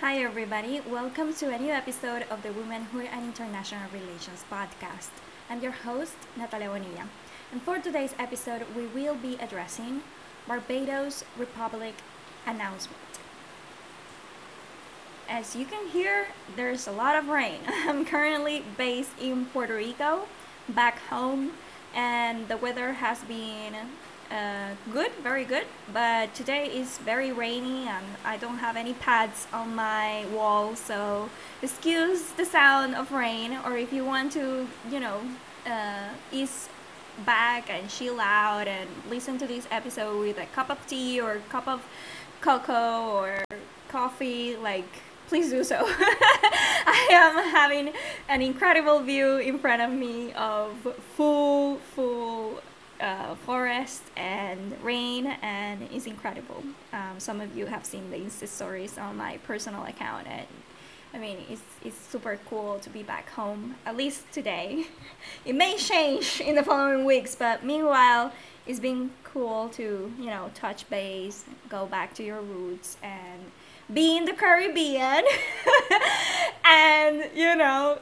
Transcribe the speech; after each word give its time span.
Hi, 0.00 0.22
everybody. 0.22 0.80
Welcome 0.88 1.34
to 1.34 1.52
a 1.52 1.58
new 1.58 1.72
episode 1.72 2.24
of 2.30 2.44
the 2.44 2.52
Womanhood 2.52 3.08
and 3.10 3.24
International 3.24 3.90
Relations 3.92 4.44
podcast. 4.48 5.10
I'm 5.50 5.60
your 5.60 5.72
host, 5.72 6.14
Natalia 6.36 6.68
Bonilla. 6.68 7.08
And 7.50 7.60
for 7.60 7.80
today's 7.80 8.14
episode, 8.16 8.62
we 8.76 8.86
will 8.86 9.16
be 9.16 9.36
addressing 9.40 10.02
Barbados 10.46 11.24
Republic 11.36 11.94
announcement. 12.46 13.18
As 15.28 15.56
you 15.56 15.66
can 15.66 15.88
hear, 15.88 16.28
there's 16.54 16.86
a 16.86 16.92
lot 16.92 17.16
of 17.16 17.26
rain. 17.26 17.58
I'm 17.66 18.04
currently 18.04 18.62
based 18.76 19.18
in 19.20 19.46
Puerto 19.46 19.74
Rico, 19.74 20.28
back 20.68 21.00
home, 21.10 21.54
and 21.92 22.46
the 22.46 22.56
weather 22.56 22.92
has 22.92 23.18
been 23.24 23.74
uh, 24.30 24.74
good, 24.92 25.12
very 25.22 25.44
good. 25.44 25.66
But 25.92 26.34
today 26.34 26.66
is 26.66 26.98
very 26.98 27.32
rainy 27.32 27.88
and 27.88 28.04
I 28.24 28.36
don't 28.36 28.58
have 28.58 28.76
any 28.76 28.94
pads 28.94 29.46
on 29.52 29.74
my 29.74 30.26
wall, 30.32 30.76
so 30.76 31.30
excuse 31.62 32.30
the 32.32 32.44
sound 32.44 32.94
of 32.94 33.12
rain. 33.12 33.58
Or 33.64 33.76
if 33.76 33.92
you 33.92 34.04
want 34.04 34.32
to, 34.32 34.68
you 34.90 35.00
know, 35.00 35.20
uh, 35.66 36.08
ease 36.32 36.68
back 37.24 37.68
and 37.70 37.88
chill 37.88 38.20
out 38.20 38.68
and 38.68 38.88
listen 39.10 39.38
to 39.38 39.46
this 39.46 39.66
episode 39.70 40.20
with 40.20 40.38
a 40.38 40.46
cup 40.46 40.70
of 40.70 40.86
tea 40.86 41.20
or 41.20 41.40
cup 41.48 41.66
of 41.66 41.84
cocoa 42.40 43.10
or 43.10 43.44
coffee, 43.88 44.56
like 44.56 44.88
please 45.28 45.50
do 45.50 45.62
so. 45.62 45.76
I 45.84 47.08
am 47.12 47.50
having 47.50 47.92
an 48.28 48.40
incredible 48.40 49.00
view 49.00 49.36
in 49.36 49.58
front 49.58 49.82
of 49.82 49.90
me 49.90 50.32
of 50.32 50.96
full, 51.16 51.76
full 51.94 52.62
uh, 53.00 53.34
forest 53.36 54.02
and 54.16 54.76
rain, 54.82 55.26
and 55.42 55.88
it's 55.92 56.06
incredible. 56.06 56.62
Um, 56.92 57.18
some 57.18 57.40
of 57.40 57.56
you 57.56 57.66
have 57.66 57.84
seen 57.84 58.10
the 58.10 58.16
Insta 58.16 58.48
stories 58.48 58.98
on 58.98 59.16
my 59.16 59.38
personal 59.38 59.84
account, 59.84 60.26
and 60.26 60.46
I 61.14 61.18
mean, 61.18 61.38
it's, 61.48 61.62
it's 61.84 61.96
super 61.96 62.38
cool 62.48 62.78
to 62.80 62.90
be 62.90 63.02
back 63.02 63.30
home, 63.30 63.76
at 63.86 63.96
least 63.96 64.30
today. 64.32 64.86
It 65.44 65.54
may 65.54 65.76
change 65.76 66.40
in 66.40 66.54
the 66.54 66.62
following 66.62 67.04
weeks, 67.04 67.34
but 67.34 67.64
meanwhile, 67.64 68.32
it's 68.66 68.80
been 68.80 69.10
cool 69.24 69.68
to, 69.70 70.12
you 70.18 70.26
know, 70.26 70.50
touch 70.54 70.88
base, 70.90 71.44
go 71.68 71.86
back 71.86 72.12
to 72.14 72.22
your 72.22 72.42
roots, 72.42 72.98
and 73.02 73.40
be 73.92 74.16
in 74.18 74.26
the 74.26 74.34
Caribbean. 74.34 75.24
and, 76.64 77.30
you 77.34 77.56
know, 77.56 77.98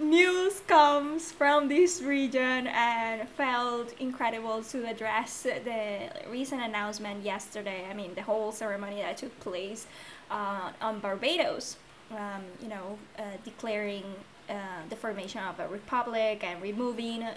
news 0.00 0.60
comes 0.66 1.30
from 1.30 1.68
this 1.68 2.02
region 2.02 2.66
and 2.66 3.28
felt 3.28 3.92
incredible 4.00 4.62
to 4.62 4.88
address 4.88 5.42
the 5.42 6.10
recent 6.30 6.62
announcement 6.62 7.24
yesterday. 7.24 7.86
I 7.90 7.94
mean, 7.94 8.14
the 8.14 8.22
whole 8.22 8.52
ceremony 8.52 8.96
that 8.96 9.18
took 9.18 9.38
place 9.40 9.86
uh, 10.30 10.70
on 10.80 11.00
Barbados, 11.00 11.76
um, 12.12 12.42
you 12.62 12.68
know, 12.68 12.98
uh, 13.18 13.22
declaring 13.44 14.04
uh, 14.48 14.54
the 14.88 14.96
formation 14.96 15.42
of 15.42 15.60
a 15.60 15.68
republic 15.68 16.42
and 16.44 16.60
removing 16.62 17.22
uh, 17.22 17.36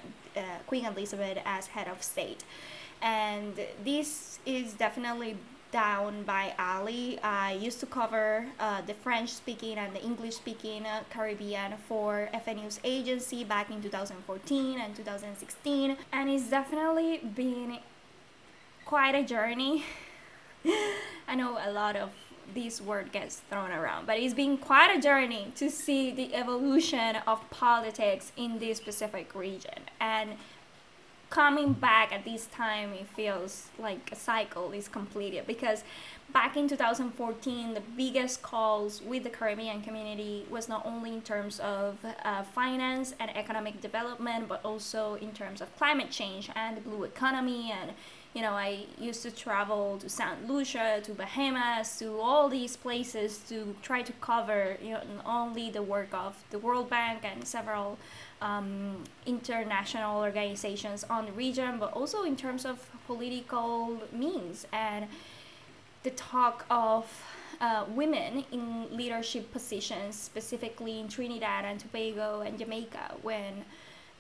Queen 0.67 0.85
Elizabeth 0.85 1.37
as 1.45 1.67
head 1.67 1.87
of 1.87 2.01
state. 2.01 2.43
And 3.01 3.59
this 3.83 4.39
is 4.45 4.73
definitely 4.73 5.37
down 5.73 6.21
by 6.23 6.53
Ali. 6.59 7.19
I 7.23 7.53
used 7.53 7.79
to 7.79 7.87
cover 7.87 8.45
uh, 8.59 8.81
the 8.81 8.93
French 8.93 9.29
speaking 9.31 9.77
and 9.79 9.93
the 9.93 10.01
English 10.01 10.35
speaking 10.35 10.85
uh, 10.85 11.01
Caribbean 11.09 11.73
for 11.89 12.29
EFE 12.31 12.55
News 12.55 12.79
Agency 12.83 13.43
back 13.43 13.71
in 13.71 13.81
2014 13.81 14.79
and 14.79 14.95
2016, 14.95 15.97
and 16.13 16.29
it's 16.29 16.47
definitely 16.49 17.17
been 17.17 17.79
quite 18.85 19.15
a 19.15 19.23
journey. 19.23 19.83
I 21.27 21.33
know 21.35 21.57
a 21.59 21.71
lot 21.71 21.95
of 21.95 22.11
this 22.53 22.79
word 22.79 23.11
gets 23.11 23.41
thrown 23.49 23.71
around, 23.71 24.05
but 24.05 24.19
it's 24.19 24.35
been 24.35 24.57
quite 24.57 24.95
a 24.95 25.01
journey 25.01 25.51
to 25.55 25.71
see 25.71 26.11
the 26.11 26.35
evolution 26.35 27.17
of 27.25 27.49
politics 27.49 28.31
in 28.37 28.59
this 28.59 28.77
specific 28.77 29.33
region. 29.33 29.79
And 29.99 30.37
coming 31.33 31.73
back 31.73 32.13
at 32.13 32.23
this 32.25 32.45
time 32.45 32.93
it 32.93 33.07
feels 33.07 33.69
like 33.79 34.07
a 34.11 34.15
cycle 34.15 34.71
is 34.71 34.87
completed 34.87 35.47
because 35.47 35.83
back 36.31 36.55
in 36.55 36.67
2014 36.67 37.73
the 37.73 37.81
biggest 37.97 38.43
calls 38.43 39.01
with 39.01 39.23
the 39.23 39.31
caribbean 39.31 39.81
community 39.81 40.45
was 40.51 40.69
not 40.69 40.85
only 40.85 41.11
in 41.11 41.21
terms 41.23 41.59
of 41.59 41.97
uh, 42.23 42.43
finance 42.43 43.15
and 43.19 43.35
economic 43.35 43.81
development 43.81 44.47
but 44.47 44.63
also 44.63 45.15
in 45.15 45.31
terms 45.31 45.59
of 45.59 45.75
climate 45.75 46.11
change 46.11 46.51
and 46.55 46.77
the 46.77 46.81
blue 46.81 47.03
economy 47.03 47.73
and 47.81 47.93
you 48.33 48.41
know 48.41 48.51
i 48.51 48.85
used 48.99 49.21
to 49.21 49.31
travel 49.31 49.97
to 49.99 50.09
st 50.09 50.47
lucia 50.47 50.99
to 51.03 51.11
bahamas 51.13 51.97
to 51.97 52.19
all 52.19 52.49
these 52.49 52.75
places 52.75 53.37
to 53.47 53.75
try 53.81 54.01
to 54.01 54.13
cover 54.13 54.77
you 54.81 54.91
know 54.91 55.01
only 55.25 55.69
the 55.69 55.81
work 55.81 56.13
of 56.13 56.43
the 56.49 56.59
world 56.59 56.89
bank 56.89 57.19
and 57.23 57.45
several 57.47 57.97
um, 58.43 59.03
international 59.25 60.19
organizations 60.19 61.03
on 61.09 61.25
the 61.25 61.31
region, 61.31 61.79
but 61.79 61.93
also 61.93 62.23
in 62.23 62.35
terms 62.35 62.65
of 62.65 62.85
political 63.07 64.01
means 64.11 64.67
and 64.73 65.07
the 66.03 66.11
talk 66.11 66.65
of 66.69 67.05
uh, 67.61 67.85
women 67.87 68.43
in 68.51 68.95
leadership 68.95 69.51
positions, 69.53 70.19
specifically 70.19 70.99
in 70.99 71.07
Trinidad 71.07 71.63
and 71.63 71.79
Tobago 71.79 72.41
and 72.41 72.59
Jamaica, 72.59 73.15
when 73.21 73.63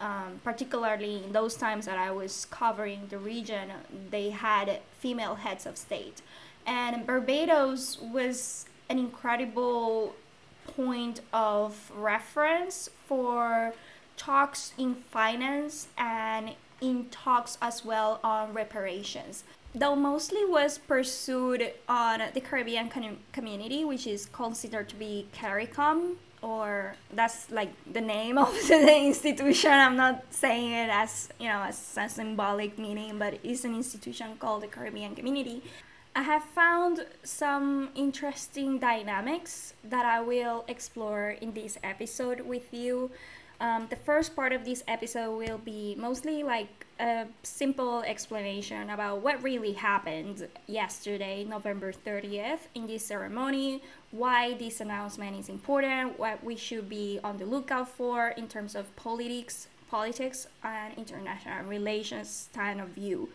um, 0.03 0.41
particularly 0.43 1.23
in 1.23 1.31
those 1.31 1.55
times 1.55 1.85
that 1.85 1.97
I 1.97 2.11
was 2.11 2.45
covering 2.51 3.07
the 3.09 3.17
region, 3.17 3.71
they 4.11 4.31
had 4.31 4.81
female 4.99 5.35
heads 5.35 5.65
of 5.65 5.77
state. 5.77 6.21
And 6.67 7.07
Barbados 7.07 7.99
was 8.01 8.65
an 8.89 8.99
incredible 8.99 10.13
point 10.67 11.21
of 11.31 11.89
reference 11.95 12.89
for 13.07 13.73
talks 14.17 14.73
in 14.77 14.95
finance 14.95 15.87
and 15.97 16.51
in 16.81 17.05
talks 17.09 17.57
as 17.61 17.85
well 17.85 18.19
on 18.25 18.53
reparations. 18.53 19.45
Though 19.73 19.95
mostly 19.95 20.43
was 20.43 20.77
pursued 20.77 21.71
on 21.87 22.21
the 22.33 22.41
Caribbean 22.41 22.89
com- 22.89 23.19
community, 23.31 23.85
which 23.85 24.05
is 24.05 24.25
considered 24.25 24.89
to 24.89 24.95
be 24.95 25.27
CARICOM, 25.33 26.17
or 26.43 26.95
that's 27.13 27.49
like 27.49 27.71
the 27.91 28.01
name 28.01 28.37
of 28.37 28.53
the 28.67 28.97
institution. 28.97 29.71
I'm 29.71 29.95
not 29.95 30.23
saying 30.29 30.71
it 30.71 30.89
as 30.89 31.29
you 31.39 31.47
know 31.47 31.63
as 31.63 31.97
a 31.97 32.09
symbolic 32.09 32.77
meaning, 32.77 33.17
but 33.17 33.39
it's 33.43 33.63
an 33.63 33.73
institution 33.73 34.35
called 34.37 34.61
the 34.61 34.67
Caribbean 34.67 35.15
Community. 35.15 35.63
I 36.15 36.21
have 36.21 36.43
found 36.43 37.07
some 37.23 37.89
interesting 37.95 38.77
dynamics 38.77 39.73
that 39.83 40.05
I 40.05 40.21
will 40.21 40.63
explore 40.67 41.31
in 41.41 41.53
this 41.53 41.79
episode 41.83 42.41
with 42.41 42.71
you. 42.71 43.09
Um, 43.59 43.87
the 43.89 43.95
first 43.95 44.35
part 44.35 44.51
of 44.53 44.63
this 44.63 44.83
episode 44.87 45.35
will 45.35 45.57
be 45.57 45.95
mostly 45.97 46.43
like 46.43 46.82
a 46.99 47.25
simple 47.43 48.01
explanation 48.03 48.89
about 48.89 49.21
what 49.21 49.41
really 49.43 49.73
happened 49.73 50.47
yesterday, 50.67 51.43
November 51.43 51.91
30th, 51.91 52.59
in 52.75 52.87
this 52.87 53.05
ceremony, 53.05 53.81
why 54.11 54.53
this 54.55 54.79
announcement 54.79 55.39
is 55.39 55.49
important, 55.49 56.19
what 56.19 56.43
we 56.43 56.55
should 56.55 56.87
be 56.87 57.19
on 57.23 57.37
the 57.37 57.45
lookout 57.45 57.89
for 57.89 58.29
in 58.29 58.47
terms 58.47 58.75
of 58.75 58.95
politics, 58.95 59.67
politics 59.89 60.47
and 60.63 60.93
international 60.97 61.65
relations 61.65 62.29
stand 62.29 62.79
of 62.79 62.89
view. 62.89 63.29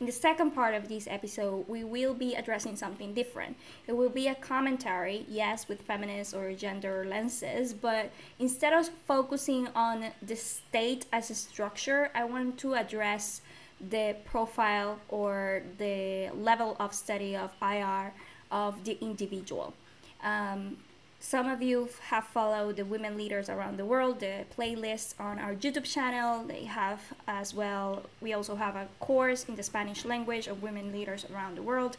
In 0.00 0.06
the 0.06 0.12
second 0.12 0.50
part 0.50 0.74
of 0.74 0.88
this 0.88 1.06
episode, 1.08 1.68
we 1.68 1.84
will 1.84 2.14
be 2.14 2.34
addressing 2.34 2.74
something 2.74 3.14
different. 3.14 3.56
It 3.86 3.92
will 3.92 4.08
be 4.08 4.26
a 4.26 4.34
commentary, 4.34 5.24
yes, 5.28 5.68
with 5.68 5.82
feminist 5.82 6.34
or 6.34 6.52
gender 6.52 7.04
lenses, 7.08 7.72
but 7.72 8.10
instead 8.40 8.72
of 8.72 8.88
focusing 9.06 9.68
on 9.74 10.06
the 10.20 10.34
state 10.34 11.06
as 11.12 11.30
a 11.30 11.34
structure, 11.34 12.10
I 12.14 12.24
want 12.24 12.58
to 12.58 12.74
address 12.74 13.40
the 13.80 14.16
profile 14.24 14.98
or 15.08 15.62
the 15.78 16.30
level 16.34 16.76
of 16.80 16.92
study 16.92 17.36
of 17.36 17.52
IR 17.62 18.12
of 18.50 18.84
the 18.84 18.98
individual. 19.00 19.74
Um, 20.22 20.78
some 21.24 21.48
of 21.48 21.62
you 21.62 21.88
have 22.10 22.24
followed 22.24 22.76
the 22.76 22.84
women 22.84 23.16
leaders 23.16 23.48
around 23.48 23.78
the 23.78 23.84
world, 23.86 24.20
the 24.20 24.44
playlist 24.54 25.14
on 25.18 25.38
our 25.38 25.54
YouTube 25.54 25.84
channel. 25.84 26.44
They 26.44 26.64
have 26.64 27.00
as 27.26 27.54
well, 27.54 28.02
we 28.20 28.34
also 28.34 28.56
have 28.56 28.76
a 28.76 28.88
course 29.00 29.44
in 29.48 29.56
the 29.56 29.62
Spanish 29.62 30.04
language 30.04 30.48
of 30.48 30.62
women 30.62 30.92
leaders 30.92 31.24
around 31.32 31.56
the 31.56 31.62
world. 31.62 31.96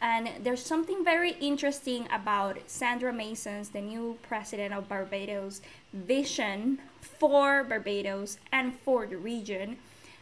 And 0.00 0.30
there's 0.44 0.64
something 0.64 1.04
very 1.04 1.32
interesting 1.40 2.06
about 2.12 2.58
Sandra 2.68 3.12
Mason's, 3.12 3.70
the 3.70 3.80
new 3.80 4.16
president 4.22 4.72
of 4.72 4.88
Barbados, 4.88 5.60
vision 5.92 6.78
for 7.00 7.64
Barbados 7.64 8.38
and 8.52 8.78
for 8.78 9.06
the 9.08 9.16
region 9.16 9.78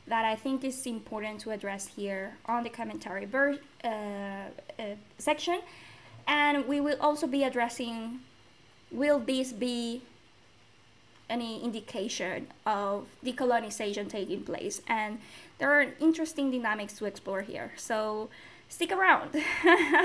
that 0.07 0.25
I 0.25 0.35
think 0.35 0.65
is 0.65 0.87
important 0.87 1.41
to 1.41 1.51
address 1.51 1.89
here 1.89 2.39
on 2.47 2.63
the 2.63 2.71
commentary 2.71 3.27
ver- 3.27 3.59
uh, 3.85 3.89
uh, 3.89 4.95
section. 5.19 5.61
And 6.27 6.67
we 6.67 6.81
will 6.81 6.97
also 7.03 7.27
be 7.27 7.45
addressing 7.45 8.21
will 8.97 9.21
this 9.21 9.53
be 9.53 10.03
any 11.29 11.63
indication 11.63 12.49
of 12.65 13.07
decolonization 13.25 14.09
taking 14.09 14.43
place? 14.43 14.81
And 14.89 15.19
there 15.59 15.71
are 15.71 15.87
interesting 16.01 16.51
dynamics 16.51 16.95
to 16.95 17.05
explore 17.05 17.43
here. 17.43 17.73
So 17.77 18.31
stick 18.69 18.91
around. 18.91 19.31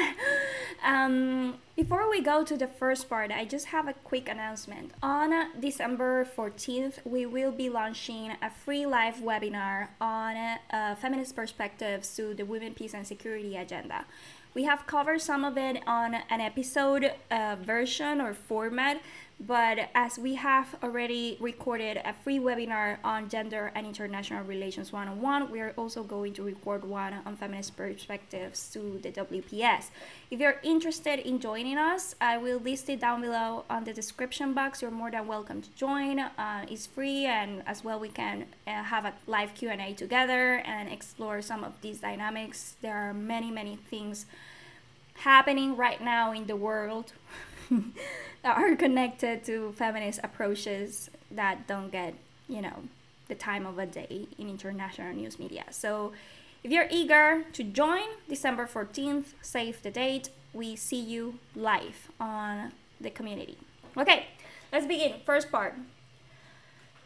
um, 0.86 1.56
before 1.76 2.10
we 2.10 2.22
go 2.22 2.44
to 2.44 2.58
the 2.58 2.68
first 2.68 3.10
part, 3.10 3.32
I 3.32 3.46
just 3.46 3.68
have 3.68 3.88
a 3.88 3.94
quick 3.94 4.30
announcement. 4.30 4.92
On 5.02 5.32
December 5.60 6.28
14th, 6.38 7.06
we 7.06 7.26
will 7.26 7.52
be 7.52 7.70
launching 7.70 8.34
a 8.42 8.50
free 8.50 8.86
live 8.86 9.16
webinar 9.16 9.88
on 10.00 10.36
uh, 10.72 10.96
feminist 10.96 11.36
perspectives 11.36 12.16
to 12.18 12.34
the 12.34 12.44
women, 12.44 12.74
peace, 12.74 12.94
and 12.94 13.08
security 13.08 13.56
agenda. 13.56 14.06
We 14.54 14.64
have 14.64 14.86
covered 14.86 15.22
some 15.22 15.46
of 15.46 15.58
it 15.58 15.82
on 15.88 16.14
an 16.14 16.42
episode 16.42 17.14
uh, 17.30 17.56
version 17.62 18.20
or 18.20 18.34
format, 18.34 19.02
but 19.48 19.90
as 19.96 20.20
we 20.20 20.36
have 20.36 20.76
already 20.84 21.38
recorded 21.40 22.00
a 22.06 22.14
free 22.14 22.38
webinar 22.38 22.98
on 23.04 23.28
gender 23.28 23.72
and 23.74 23.88
international 23.88 24.44
relations 24.44 24.92
101, 24.92 25.50
we 25.50 25.60
are 25.60 25.74
also 25.78 26.04
going 26.04 26.34
to 26.34 26.44
record 26.44 26.84
one 26.84 27.16
on 27.26 27.36
feminist 27.36 27.76
perspectives 27.76 28.70
to 28.72 29.00
the 29.02 29.12
WPS. 29.12 29.86
If 30.30 30.40
you're 30.40 30.60
interested 30.62 31.20
in 31.20 31.40
joining 31.40 31.78
us, 31.78 32.14
I 32.22 32.38
will 32.38 32.60
list 32.60 32.88
it 32.90 33.02
down 33.02 33.22
below 33.22 33.66
on 33.68 33.84
the 33.84 33.94
description 33.94 34.54
box. 34.54 34.82
You're 34.82 34.92
more 34.92 35.10
than 35.10 35.26
welcome 35.26 35.64
to 35.64 35.70
join. 35.76 36.20
Uh, 36.20 36.66
it's 36.70 36.86
free, 36.86 37.26
and 37.26 37.64
as 37.66 37.84
well, 37.84 38.00
we 38.00 38.10
can 38.10 38.46
uh, 38.68 38.84
have 38.84 39.06
a 39.06 39.14
live 39.26 39.56
Q&A 39.56 39.94
together 39.94 40.58
and 40.66 40.88
explore 40.88 41.42
some 41.42 41.64
of 41.64 41.82
these 41.82 42.00
dynamics. 42.00 42.76
There 42.82 42.96
are 42.96 43.14
many, 43.14 43.50
many 43.50 43.76
things 43.76 44.28
happening 45.16 45.76
right 45.76 46.02
now 46.02 46.32
in 46.32 46.48
the 46.48 46.56
world 46.56 47.14
that 48.44 48.58
are 48.58 48.76
connected 48.76 49.44
to 49.46 49.74
feminist 49.74 50.20
approaches 50.24 51.10
that 51.32 51.68
don't 51.68 51.92
get, 51.92 52.14
you 52.48 52.62
know, 52.62 52.84
the 53.28 53.36
time 53.36 53.66
of 53.66 53.80
a 53.80 53.86
day 53.86 54.28
in 54.38 54.50
international 54.50 55.14
news 55.14 55.40
media. 55.40 55.64
So 55.72 56.12
if 56.64 56.72
you're 56.72 56.88
eager 56.92 57.46
to 57.54 57.64
join 57.64 58.04
December 58.28 58.68
14th, 58.68 59.34
save 59.42 59.82
the 59.82 59.92
date. 59.92 60.30
We 60.54 60.76
see 60.76 61.00
you 61.00 61.40
live 61.56 62.10
on 62.20 62.74
the 63.00 63.10
community. 63.10 63.58
Okay, 63.98 64.28
let's 64.72 64.86
begin. 64.86 65.14
First 65.26 65.52
part. 65.52 65.76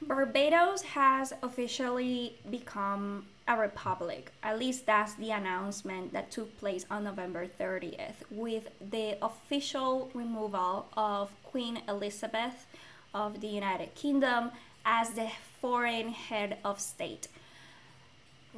Barbados 0.01 0.81
has 0.81 1.33
officially 1.41 2.35
become 2.49 3.25
a 3.47 3.57
republic. 3.57 4.31
At 4.41 4.59
least 4.59 4.85
that's 4.85 5.13
the 5.15 5.31
announcement 5.31 6.13
that 6.13 6.31
took 6.31 6.57
place 6.59 6.85
on 6.89 7.03
November 7.03 7.47
30th, 7.47 8.15
with 8.31 8.69
the 8.91 9.17
official 9.21 10.09
removal 10.13 10.87
of 10.97 11.31
Queen 11.43 11.81
Elizabeth 11.87 12.65
of 13.13 13.41
the 13.41 13.47
United 13.47 13.93
Kingdom 13.95 14.51
as 14.85 15.11
the 15.11 15.29
foreign 15.61 16.09
head 16.09 16.57
of 16.63 16.79
state. 16.79 17.27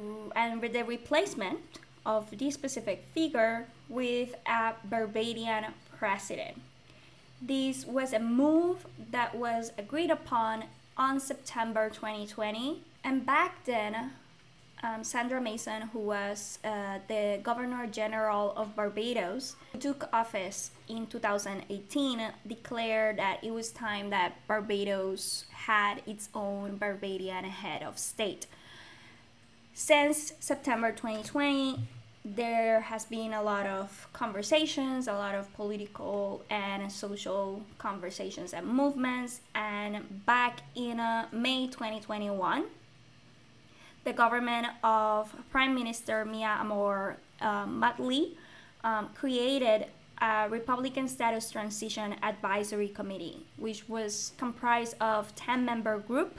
Mm, 0.00 0.32
and 0.34 0.62
with 0.62 0.72
the 0.72 0.84
replacement 0.84 1.60
of 2.06 2.38
this 2.38 2.54
specific 2.54 3.04
figure 3.14 3.66
with 3.88 4.34
a 4.46 4.72
Barbadian 4.84 5.66
president. 5.98 6.60
This 7.40 7.84
was 7.86 8.12
a 8.12 8.18
move 8.18 8.86
that 9.10 9.34
was 9.34 9.72
agreed 9.78 10.10
upon 10.10 10.64
on 10.96 11.20
September 11.20 11.88
2020, 11.90 12.82
and 13.04 13.24
back 13.24 13.64
then, 13.64 14.12
um, 14.82 15.02
Sandra 15.02 15.40
Mason, 15.40 15.82
who 15.92 16.00
was 16.00 16.58
uh, 16.64 16.98
the 17.08 17.40
Governor 17.42 17.86
General 17.86 18.52
of 18.56 18.76
Barbados, 18.76 19.56
took 19.80 20.08
office 20.12 20.70
in 20.88 21.06
2018, 21.06 22.20
declared 22.46 23.18
that 23.18 23.42
it 23.42 23.52
was 23.52 23.70
time 23.70 24.10
that 24.10 24.46
Barbados 24.46 25.46
had 25.50 26.02
its 26.06 26.28
own 26.34 26.76
Barbadian 26.76 27.44
head 27.44 27.82
of 27.82 27.98
state. 27.98 28.46
Since 29.74 30.32
September 30.40 30.90
2020, 30.90 31.80
there 32.24 32.80
has 32.80 33.04
been 33.04 33.32
a 33.32 33.42
lot 33.42 33.66
of 33.66 34.08
conversations, 34.12 35.08
a 35.08 35.12
lot 35.12 35.34
of 35.34 35.52
political 35.54 36.42
and 36.50 36.90
social 36.90 37.62
conversations 37.78 38.52
and 38.52 38.66
movements. 38.66 39.40
And 39.54 40.24
back 40.26 40.60
in 40.74 41.00
uh, 41.00 41.26
May 41.32 41.68
2021, 41.68 42.64
the 44.08 44.14
government 44.14 44.66
of 44.82 45.30
Prime 45.50 45.74
Minister 45.74 46.24
Mia 46.24 46.56
Amor 46.60 47.18
uh, 47.42 47.66
Mottley 47.66 48.36
um, 48.82 49.10
created 49.14 49.84
a 50.22 50.48
Republican 50.48 51.06
Status 51.06 51.50
Transition 51.50 52.16
Advisory 52.22 52.88
Committee, 52.88 53.44
which 53.58 53.86
was 53.86 54.32
comprised 54.38 54.94
of 54.98 55.34
10 55.34 55.62
member 55.62 55.98
group 55.98 56.38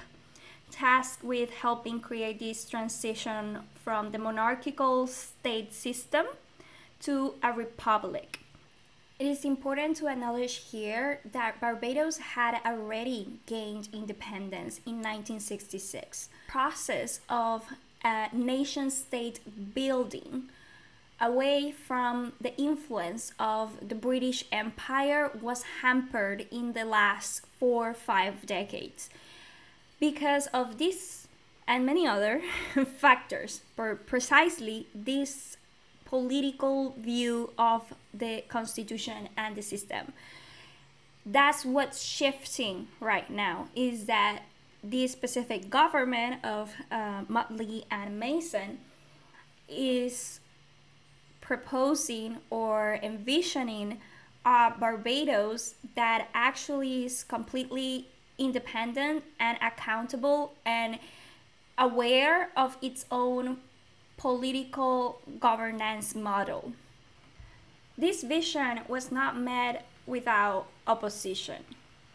tasked 0.72 1.24
with 1.24 1.52
helping 1.52 2.00
create 2.00 2.40
this 2.40 2.68
transition 2.68 3.60
from 3.76 4.12
the 4.14 4.18
monarchical 4.18 5.06
state 5.06 5.72
system 5.72 6.26
to 7.02 7.36
a 7.44 7.54
republic. 7.54 8.39
It 9.20 9.28
is 9.28 9.44
important 9.44 9.98
to 9.98 10.08
acknowledge 10.08 10.56
here 10.72 11.20
that 11.30 11.60
Barbados 11.60 12.20
had 12.20 12.58
already 12.66 13.40
gained 13.46 13.90
independence 13.92 14.80
in 14.86 15.02
1966. 15.02 16.30
Process 16.48 17.20
of 17.28 17.66
uh, 18.04 18.28
a 18.32 18.36
nation 18.36 18.90
state 18.90 19.42
building 19.76 20.44
away 21.20 21.70
from 21.74 22.32
the 22.40 22.56
influence 22.56 23.34
of 23.38 23.90
the 23.90 23.94
British 23.94 24.46
Empire 24.54 25.30
was 25.42 25.64
hampered 25.82 26.48
in 26.50 26.72
the 26.72 26.86
last 26.86 27.46
4 27.60 27.94
5 27.94 28.46
decades. 28.46 29.10
Because 30.00 30.48
of 30.54 30.78
this 30.78 31.28
and 31.68 31.86
many 31.86 32.08
other 32.08 32.42
factors, 32.98 33.62
But 33.76 34.08
precisely 34.08 34.88
this 34.96 35.58
political 36.10 36.96
view 36.98 37.54
of 37.58 37.94
the 38.12 38.44
constitution 38.50 39.30
and 39.38 39.56
the 39.56 39.62
system. 39.62 40.12
That's 41.24 41.64
what's 41.64 42.02
shifting 42.02 42.88
right 43.00 43.30
now 43.30 43.68
is 43.76 44.06
that 44.06 44.42
this 44.84 45.12
specific 45.12 45.70
government 45.70 46.44
of 46.44 46.72
uh, 46.92 47.24
and 47.92 48.20
Mason 48.20 48.80
is 49.68 50.40
proposing 51.42 52.38
or 52.50 53.00
envisioning 53.04 54.00
a 54.46 54.74
Barbados 54.80 55.76
that 55.96 56.30
actually 56.34 57.06
is 57.06 57.24
completely 57.24 58.08
independent 58.40 59.24
and 59.40 59.60
accountable 59.62 60.54
and 60.66 60.98
aware 61.78 62.50
of 62.58 62.78
its 62.82 63.06
own 63.12 63.58
political 64.20 65.22
governance 65.40 66.14
model. 66.14 66.74
This 67.98 68.22
vision 68.22 68.82
was 68.88 69.12
not 69.12 69.38
met 69.38 69.86
without 70.06 70.68
opposition. 70.86 71.64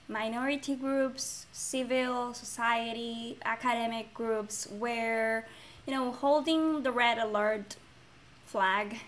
Minority 0.07 0.77
groups, 0.77 1.47
civil 1.51 2.35
society, 2.35 3.39
academic 3.47 4.13
groups 4.13 4.69
were, 4.71 5.47
you 5.87 5.95
know, 5.95 6.13
holding 6.13 6.83
the 6.83 6.93
red 6.93 7.17
alert 7.17 7.77
flag, 8.45 8.99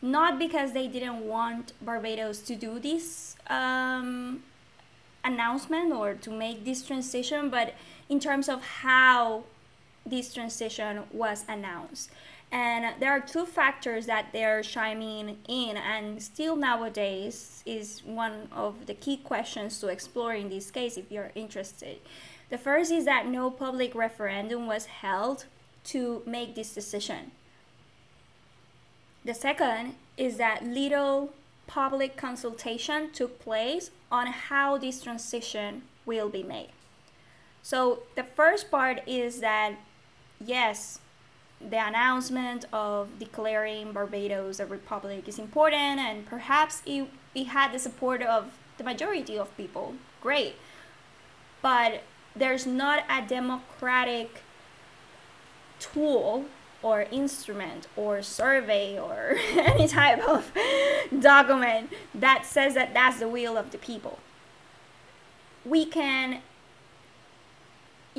not 0.00 0.38
because 0.38 0.72
they 0.72 0.88
didn't 0.88 1.20
want 1.20 1.74
Barbados 1.84 2.40
to 2.40 2.56
do 2.56 2.78
this 2.78 3.36
um, 3.48 4.42
announcement 5.22 5.92
or 5.92 6.14
to 6.14 6.30
make 6.30 6.64
this 6.64 6.82
transition, 6.86 7.50
but 7.50 7.74
in 8.08 8.18
terms 8.18 8.48
of 8.48 8.62
how 8.62 9.44
this 10.06 10.32
transition 10.32 11.02
was 11.12 11.44
announced. 11.48 12.10
And 12.52 13.00
there 13.00 13.12
are 13.12 13.20
two 13.20 13.46
factors 13.46 14.06
that 14.06 14.32
they're 14.32 14.62
chiming 14.62 15.38
in, 15.46 15.76
and 15.76 16.20
still 16.20 16.56
nowadays 16.56 17.62
is 17.64 18.02
one 18.04 18.48
of 18.50 18.86
the 18.86 18.94
key 18.94 19.18
questions 19.18 19.78
to 19.80 19.88
explore 19.88 20.34
in 20.34 20.48
this 20.48 20.70
case 20.70 20.96
if 20.96 21.12
you're 21.12 21.30
interested. 21.36 21.98
The 22.48 22.58
first 22.58 22.90
is 22.90 23.04
that 23.04 23.26
no 23.26 23.50
public 23.50 23.94
referendum 23.94 24.66
was 24.66 24.86
held 24.86 25.44
to 25.84 26.22
make 26.26 26.56
this 26.56 26.74
decision. 26.74 27.30
The 29.24 29.34
second 29.34 29.94
is 30.16 30.36
that 30.38 30.64
little 30.64 31.32
public 31.68 32.16
consultation 32.16 33.12
took 33.12 33.38
place 33.38 33.92
on 34.10 34.26
how 34.26 34.76
this 34.76 35.02
transition 35.02 35.82
will 36.04 36.28
be 36.28 36.42
made. 36.42 36.70
So, 37.62 38.00
the 38.16 38.24
first 38.24 38.70
part 38.70 39.02
is 39.06 39.40
that 39.40 39.74
yes, 40.44 40.98
the 41.60 41.86
announcement 41.86 42.64
of 42.72 43.18
declaring 43.18 43.92
Barbados 43.92 44.60
a 44.60 44.66
republic 44.66 45.28
is 45.28 45.38
important, 45.38 46.00
and 46.00 46.26
perhaps 46.26 46.82
it, 46.86 47.08
it 47.34 47.48
had 47.48 47.72
the 47.72 47.78
support 47.78 48.22
of 48.22 48.52
the 48.78 48.84
majority 48.84 49.38
of 49.38 49.54
people. 49.56 49.94
Great. 50.20 50.56
But 51.60 52.02
there's 52.34 52.66
not 52.66 53.04
a 53.10 53.26
democratic 53.26 54.42
tool 55.78 56.46
or 56.82 57.02
instrument 57.10 57.86
or 57.96 58.22
survey 58.22 58.98
or 58.98 59.36
any 59.52 59.86
type 59.86 60.26
of 60.26 60.50
document 61.18 61.90
that 62.14 62.46
says 62.46 62.74
that 62.74 62.94
that's 62.94 63.20
the 63.20 63.28
will 63.28 63.56
of 63.56 63.70
the 63.70 63.78
people. 63.78 64.18
We 65.64 65.84
can 65.84 66.40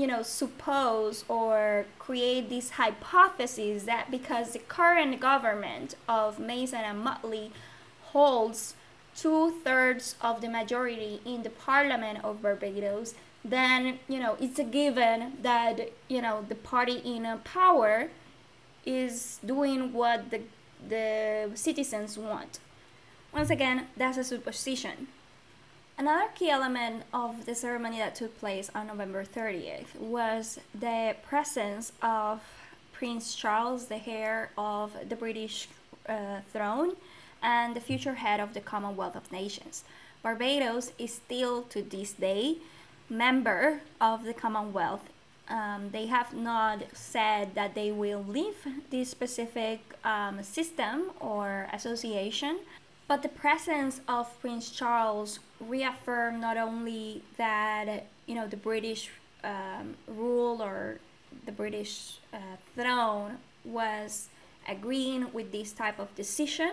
you 0.02 0.08
know, 0.08 0.24
suppose 0.24 1.24
or 1.28 1.86
create 2.00 2.50
this 2.50 2.72
hypothesis 2.72 3.84
that 3.84 4.10
because 4.10 4.54
the 4.54 4.60
current 4.60 5.20
government 5.20 5.94
of 6.10 6.40
Mason 6.40 6.80
and 6.80 7.06
Mottley 7.06 7.52
holds 8.06 8.74
two 9.16 9.54
thirds 9.64 10.16
of 10.20 10.42
the 10.42 10.50
majority 10.50 11.22
in 11.24 11.44
the 11.44 11.52
Parliament 11.52 12.18
of 12.24 12.42
Barbados, 12.42 13.14
then 13.46 14.00
you 14.08 14.20
know 14.20 14.38
it's 14.40 14.58
a 14.58 14.64
given 14.64 15.34
that 15.44 15.92
you 16.08 16.20
know 16.20 16.46
the 16.50 16.56
party 16.56 16.98
in 17.06 17.28
power 17.44 18.10
is 18.84 19.40
doing 19.46 19.94
what 19.94 20.32
the 20.32 20.42
the 20.90 21.52
citizens 21.54 22.18
want. 22.18 22.58
Once 23.32 23.52
again, 23.52 23.86
that's 23.96 24.18
a 24.18 24.24
supposition. 24.24 25.08
Another 25.98 26.30
key 26.34 26.50
element 26.50 27.04
of 27.14 27.46
the 27.46 27.54
ceremony 27.54 28.00
that 28.00 28.16
took 28.16 28.38
place 28.40 28.72
on 28.74 28.88
November 28.88 29.24
30th 29.24 29.96
was 30.00 30.60
the 30.74 31.16
presence 31.28 31.92
of 32.02 32.42
Prince 32.92 33.36
Charles, 33.36 33.86
the 33.86 34.02
heir 34.08 34.52
of 34.58 34.92
the 35.10 35.16
British 35.16 35.68
uh, 36.08 36.40
throne 36.52 36.96
and 37.44 37.76
the 37.76 37.80
future 37.80 38.16
head 38.16 38.40
of 38.40 38.54
the 38.54 38.62
Commonwealth 38.62 39.16
of 39.16 39.32
Nations. 39.32 39.84
Barbados 40.24 40.92
is 40.98 41.14
still 41.14 41.64
to 41.64 41.82
this 41.82 42.14
day 42.14 42.58
member 43.10 43.82
of 44.00 44.24
the 44.24 44.34
Commonwealth. 44.34 45.10
Um, 45.50 45.90
they 45.92 46.06
have 46.06 46.34
not 46.34 46.84
said 46.94 47.56
that 47.56 47.76
they 47.76 47.92
will 47.92 48.24
leave 48.28 48.56
this 48.90 49.10
specific 49.10 49.80
um, 50.06 50.42
system 50.44 51.12
or 51.20 51.68
association, 51.74 52.60
but 53.12 53.24
the 53.24 53.28
presence 53.28 54.00
of 54.08 54.40
Prince 54.40 54.70
Charles 54.70 55.40
reaffirmed 55.60 56.40
not 56.40 56.56
only 56.56 57.22
that 57.36 58.06
you 58.26 58.34
know 58.34 58.48
the 58.48 58.56
British 58.56 59.10
um, 59.44 59.96
rule 60.08 60.62
or 60.62 61.00
the 61.46 61.52
British 61.52 62.20
uh, 62.34 62.56
throne 62.74 63.40
was 63.66 64.30
agreeing 64.66 65.34
with 65.34 65.52
this 65.52 65.74
type 65.74 66.00
of 66.00 66.16
decision, 66.16 66.72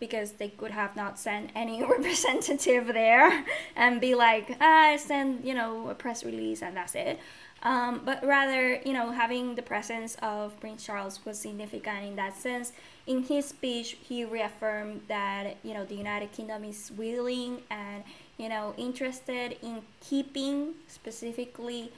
because 0.00 0.32
they 0.32 0.48
could 0.48 0.72
have 0.72 0.96
not 0.96 1.18
sent 1.18 1.50
any 1.54 1.84
representative 1.96 2.88
there 2.88 3.44
and 3.76 4.00
be 4.00 4.14
like, 4.14 4.56
ah, 4.60 4.88
I 4.88 4.96
send, 4.96 5.44
you 5.44 5.54
know, 5.54 5.88
a 5.90 5.94
press 5.94 6.24
release 6.24 6.62
and 6.62 6.76
that's 6.76 6.94
it. 6.94 7.20
Um, 7.62 8.00
but 8.04 8.24
rather, 8.24 8.80
you 8.84 8.92
know, 8.94 9.10
having 9.10 9.54
the 9.54 9.62
presence 9.62 10.16
of 10.22 10.58
Prince 10.60 10.84
Charles 10.84 11.24
was 11.26 11.38
significant 11.38 12.04
in 12.04 12.16
that 12.16 12.36
sense. 12.36 12.72
In 13.06 13.22
his 13.24 13.46
speech, 13.46 13.98
he 14.02 14.24
reaffirmed 14.24 15.02
that, 15.08 15.56
you 15.62 15.74
know, 15.74 15.84
the 15.84 15.94
United 15.94 16.32
Kingdom 16.32 16.64
is 16.64 16.90
willing 16.96 17.60
and, 17.70 18.02
you 18.38 18.48
know, 18.48 18.74
interested 18.78 19.58
in 19.62 19.82
keeping 20.00 20.74
specifically 20.88 21.92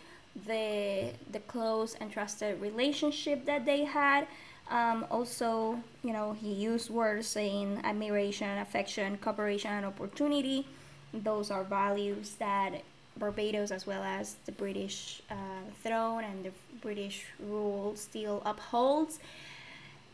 the 0.46 1.10
the 1.30 1.40
close 1.40 1.94
and 2.00 2.10
trusted 2.10 2.58
relationship 2.60 3.44
that 3.44 3.66
they 3.66 3.84
had 3.84 4.26
um, 4.70 5.06
also, 5.10 5.78
you 6.02 6.12
know, 6.12 6.32
he 6.32 6.52
used 6.52 6.88
words 6.88 7.26
saying 7.26 7.80
admiration, 7.84 8.58
affection, 8.58 9.18
cooperation, 9.18 9.70
and 9.70 9.84
opportunity. 9.84 10.66
Those 11.12 11.50
are 11.50 11.62
values 11.62 12.36
that 12.38 12.82
Barbados, 13.16 13.70
as 13.70 13.86
well 13.86 14.02
as 14.02 14.36
the 14.46 14.52
British 14.52 15.22
uh, 15.30 15.34
throne 15.82 16.24
and 16.24 16.44
the 16.44 16.52
British 16.80 17.26
rule, 17.40 17.94
still 17.96 18.42
upholds. 18.44 19.18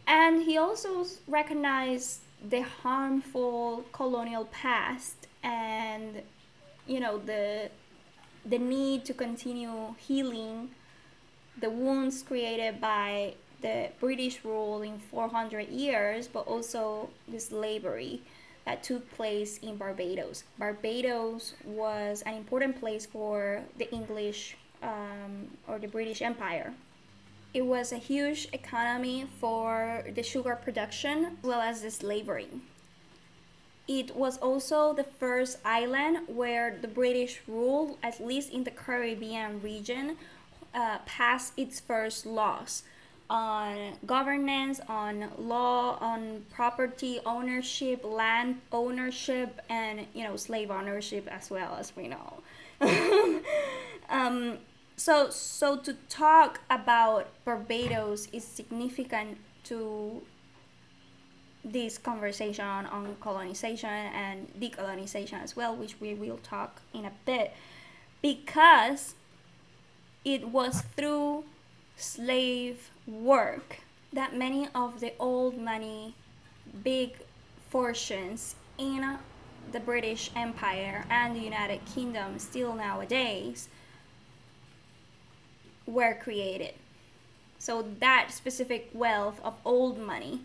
And 0.07 0.43
he 0.43 0.57
also 0.57 1.05
recognized 1.27 2.21
the 2.47 2.61
harmful 2.61 3.85
colonial 3.93 4.47
past 4.47 5.27
and, 5.43 6.23
you 6.87 7.01
know, 7.01 7.19
the 7.19 7.71
the 8.47 8.59
need 8.59 9.05
to 9.05 9.13
continue 9.13 9.95
healing 9.99 10.71
the 11.61 11.71
wounds 11.71 12.23
created 12.23 12.81
by 12.81 13.35
the 13.61 13.89
British 13.99 14.45
rule 14.45 14.83
in 14.83 14.99
400 14.99 15.69
years, 15.69 16.29
but 16.29 16.47
also 16.47 17.11
the 17.27 17.41
slavery 17.41 18.23
that 18.69 18.83
took 18.83 19.11
place 19.17 19.57
in 19.59 19.79
Barbados. 19.79 20.45
Barbados 20.59 21.55
was 21.65 22.21
an 22.27 22.35
important 22.35 22.79
place 22.79 23.07
for 23.07 23.63
the 23.79 23.91
English 23.91 24.59
um, 24.83 25.49
or 25.67 25.79
the 25.79 25.89
British 25.89 26.21
Empire. 26.21 26.75
It 27.55 27.65
was 27.65 27.93
a 27.93 27.97
huge 27.97 28.47
economy 28.53 29.25
for 29.41 30.05
the 30.15 30.23
sugar 30.23 30.55
production 30.55 31.17
as 31.25 31.43
well 31.43 31.63
as 31.63 31.81
the 31.81 31.91
slavery. 31.91 32.49
It 33.89 34.15
was 34.15 34.37
also 34.37 34.93
the 34.93 35.09
first 35.23 35.57
island 35.65 36.29
where 36.29 36.77
the 36.79 36.89
British 36.89 37.41
rule, 37.49 37.97
at 38.03 38.21
least 38.21 38.53
in 38.53 38.65
the 38.65 38.71
Caribbean 38.71 39.63
region, 39.63 40.19
uh, 40.75 40.99
passed 41.07 41.55
its 41.57 41.81
first 41.81 42.27
laws 42.27 42.83
on 43.31 43.93
governance, 44.07 44.81
on 44.89 45.31
law, 45.39 45.99
on 46.01 46.45
property 46.51 47.21
ownership, 47.27 48.03
land 48.05 48.61
ownership, 48.73 49.61
and 49.69 50.07
you 50.15 50.25
know 50.25 50.37
slave 50.37 50.71
ownership 50.71 51.29
as 51.31 51.51
well 51.51 51.77
as 51.79 51.95
we 51.95 52.09
know. 52.09 52.41
um, 54.09 54.59
so 54.97 55.29
so 55.31 55.77
to 55.77 55.95
talk 56.09 56.61
about 56.71 57.29
Barbados 57.45 58.29
is 58.33 58.45
significant 58.45 59.39
to 59.65 60.23
this 61.65 61.99
conversation 61.99 62.65
on 62.65 63.15
colonization 63.21 63.91
and 63.91 64.49
decolonization 64.59 65.43
as 65.43 65.55
well, 65.55 65.77
which 65.77 66.01
we 66.01 66.15
will 66.15 66.39
talk 66.39 66.81
in 66.95 67.05
a 67.05 67.13
bit, 67.27 67.53
because 68.23 69.15
it 70.25 70.49
was 70.49 70.83
through 70.97 71.45
slave 71.97 72.91
work 73.09 73.81
that 74.13 74.37
many 74.37 74.69
of 74.75 75.01
the 75.01 75.13
old 75.19 75.59
money 75.59 76.15
big 76.85 77.17
fortunes 77.71 78.55
in 78.79 79.19
the 79.73 79.81
British 79.81 80.31
Empire 80.37 81.05
and 81.11 81.35
the 81.35 81.41
United 81.41 81.85
Kingdom 81.85 82.39
still 82.39 82.75
nowadays 82.75 83.69
were 85.87 86.15
created. 86.15 86.75
So 87.59 87.87
that 87.99 88.31
specific 88.31 88.91
wealth 88.93 89.41
of 89.43 89.55
old 89.65 89.99
money 89.99 90.41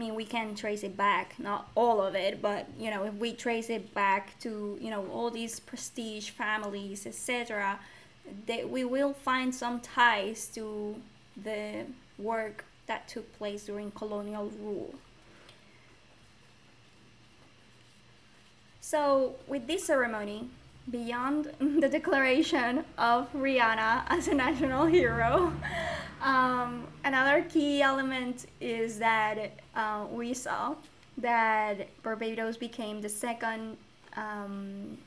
I 0.00 0.02
mean, 0.02 0.14
we 0.14 0.24
can 0.24 0.54
trace 0.54 0.82
it 0.82 0.96
back, 0.96 1.34
not 1.38 1.68
all 1.74 2.00
of 2.00 2.14
it, 2.14 2.40
but 2.40 2.66
you 2.78 2.90
know, 2.90 3.04
if 3.04 3.12
we 3.16 3.34
trace 3.34 3.68
it 3.68 3.92
back 3.92 4.38
to 4.40 4.78
you 4.80 4.88
know 4.88 5.06
all 5.12 5.30
these 5.30 5.60
prestige 5.60 6.30
families, 6.30 7.06
etc., 7.06 7.78
that 8.46 8.70
we 8.70 8.82
will 8.82 9.12
find 9.12 9.54
some 9.54 9.78
ties 9.80 10.46
to 10.54 10.96
the 11.42 11.86
work 12.18 12.64
that 12.86 13.08
took 13.08 13.32
place 13.38 13.64
during 13.64 13.90
colonial 13.92 14.50
rule. 14.60 14.94
So, 18.80 19.36
with 19.46 19.66
this 19.66 19.84
ceremony, 19.84 20.48
beyond 20.90 21.52
the 21.60 21.88
declaration 21.88 22.84
of 22.98 23.32
Rihanna 23.32 24.04
as 24.08 24.28
a 24.28 24.34
national 24.34 24.86
hero, 24.86 25.52
um, 26.22 26.86
another 27.04 27.42
key 27.48 27.82
element 27.82 28.46
is 28.60 28.98
that 28.98 29.52
uh, 29.76 30.06
we 30.10 30.34
saw 30.34 30.74
that 31.18 31.88
Barbados 32.02 32.56
became 32.56 33.00
the 33.00 33.08
second 33.08 33.76
um, 34.16 34.98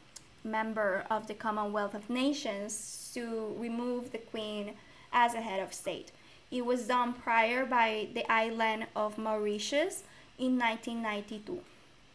member 0.44 1.06
of 1.10 1.28
the 1.28 1.34
Commonwealth 1.34 1.96
of 1.96 2.10
Nations 2.10 3.12
to 3.14 3.56
remove 3.58 4.12
the 4.12 4.18
Queen 4.18 4.74
as 5.14 5.34
a 5.34 5.42
head 5.42 5.62
of 5.62 5.74
state. 5.74 6.12
It 6.52 6.66
was 6.66 6.88
done 6.88 7.14
prior 7.14 7.66
by 7.66 8.10
the 8.14 8.30
island 8.32 8.88
of 8.96 9.18
Mauritius 9.18 10.04
in 10.38 10.60
1992. 10.60 11.62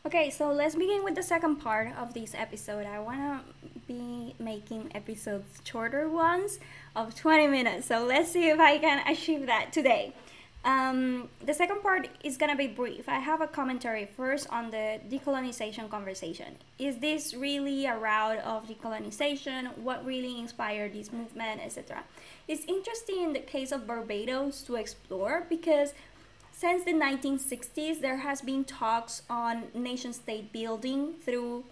Okay, 0.06 0.30
so 0.30 0.52
let's 0.52 0.74
begin 0.74 1.02
with 1.04 1.16
the 1.16 1.22
second 1.22 1.56
part 1.56 1.92
of 1.98 2.14
this 2.14 2.34
episode. 2.34 2.86
I 2.86 2.98
want 3.00 3.18
to 3.18 3.68
be 3.86 4.34
making 4.38 4.90
episodes 4.94 5.60
shorter 5.64 6.08
ones 6.08 6.60
of 6.94 7.14
20 7.14 7.48
minutes. 7.48 7.88
So 7.88 8.04
let's 8.04 8.30
see 8.30 8.48
if 8.48 8.60
I 8.60 8.78
can 8.78 9.06
achieve 9.06 9.46
that 9.46 9.72
today. 9.72 10.12
Um, 10.64 11.28
the 11.44 11.54
second 11.54 11.82
part 11.82 12.08
is 12.24 12.36
gonna 12.36 12.56
be 12.56 12.66
brief. 12.66 13.08
I 13.08 13.20
have 13.20 13.40
a 13.40 13.46
commentary 13.46 14.06
first 14.06 14.48
on 14.50 14.70
the 14.70 15.00
decolonization 15.08 15.88
conversation. 15.88 16.56
Is 16.78 16.98
this 16.98 17.32
really 17.32 17.86
a 17.86 17.96
route 17.96 18.38
of 18.40 18.66
decolonization? 18.66 19.78
What 19.78 20.04
really 20.04 20.38
inspired 20.38 20.92
this 20.92 21.12
movement, 21.12 21.60
etc.? 21.64 22.04
It's 22.48 22.64
interesting 22.66 23.22
in 23.22 23.32
the 23.32 23.40
case 23.40 23.72
of 23.72 23.86
Barbados 23.86 24.62
to 24.62 24.74
explore 24.74 25.46
because 25.48 25.94
since 26.58 26.84
the 26.84 26.92
1960s, 26.92 28.00
there 28.00 28.16
has 28.16 28.40
been 28.40 28.64
talks 28.64 29.22
on 29.30 29.68
nation 29.74 30.12
state 30.12 30.52
building 30.52 31.14
through 31.24 31.64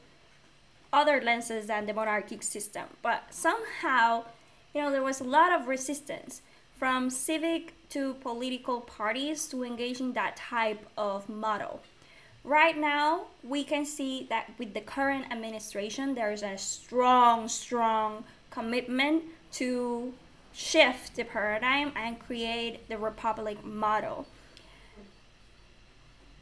other 0.93 1.21
lenses 1.21 1.66
than 1.66 1.87
the 1.87 1.93
monarchic 1.93 2.43
system. 2.43 2.85
But 3.02 3.25
somehow, 3.31 4.26
you 4.73 4.81
know, 4.81 4.93
there 4.93 5.02
was 5.02 5.21
a 5.21 5.25
lot 5.25 5.52
of 5.52 5.66
resistance 5.66 6.40
from 6.78 7.11
civic 7.11 7.75
to 7.90 8.14
political 8.14 8.80
parties 8.80 9.47
to 9.47 9.64
engage 9.64 10.00
in 10.00 10.12
that 10.12 10.37
type 10.37 10.87
of 10.97 11.28
model. 11.28 11.80
Right 12.45 12.76
now, 12.78 13.26
we 13.42 13.64
can 13.64 13.85
see 13.85 14.26
that 14.28 14.50
with 14.59 14.75
the 14.75 14.80
current 14.80 15.33
administration, 15.33 16.14
there 16.14 16.30
is 16.30 16.42
a 16.42 16.56
strong, 16.56 17.49
strong 17.49 18.25
commitment 18.50 19.25
to 19.52 20.12
shift 20.52 21.16
the 21.16 21.25
paradigm 21.25 21.92
and 21.97 22.18
create 22.18 22.88
the 22.88 22.99
republic 22.99 23.64
model. 23.64 24.26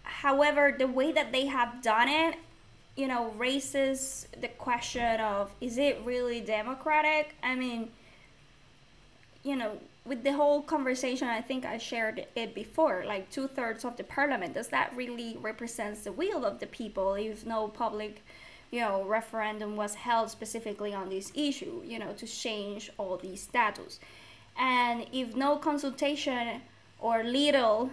However, 0.03 0.75
the 0.79 0.87
way 0.87 1.13
that 1.13 1.33
they 1.33 1.47
have 1.47 1.83
done 1.83 2.09
it, 2.09 2.37
you 2.97 3.09
know, 3.09 3.31
raises 3.37 4.29
the 4.41 4.49
question 4.49 5.21
of 5.21 5.53
is 5.61 5.79
it 5.79 6.01
really 6.05 6.41
democratic? 6.41 7.35
I 7.43 7.55
mean, 7.55 7.91
you 9.43 9.57
know, 9.57 9.79
with 10.07 10.23
the 10.23 10.33
whole 10.33 10.61
conversation, 10.63 11.29
I 11.29 11.41
think 11.41 11.65
I 11.65 11.79
shared 11.79 12.27
it 12.37 12.55
before. 12.55 13.05
Like 13.07 13.31
two 13.31 13.49
thirds 13.49 13.85
of 13.85 13.97
the 13.97 14.05
parliament, 14.05 14.55
does 14.55 14.69
that 14.69 14.95
really 14.95 15.39
represents 15.41 16.03
the 16.03 16.13
will 16.13 16.45
of 16.45 16.61
the 16.61 16.67
people 16.67 17.15
if 17.15 17.47
no 17.47 17.69
public, 17.69 18.23
you 18.71 18.81
know, 18.81 19.05
referendum 19.05 19.77
was 19.77 19.95
held 19.95 20.31
specifically 20.31 20.93
on 20.93 21.09
this 21.09 21.33
issue, 21.35 21.83
you 21.85 21.99
know, 21.99 22.13
to 22.15 22.27
change 22.27 22.91
all 22.99 23.17
these 23.17 23.43
status, 23.43 23.99
and 24.59 25.07
if 25.13 25.35
no 25.35 25.57
consultation 25.57 26.61
or 26.99 27.25
little 27.25 27.91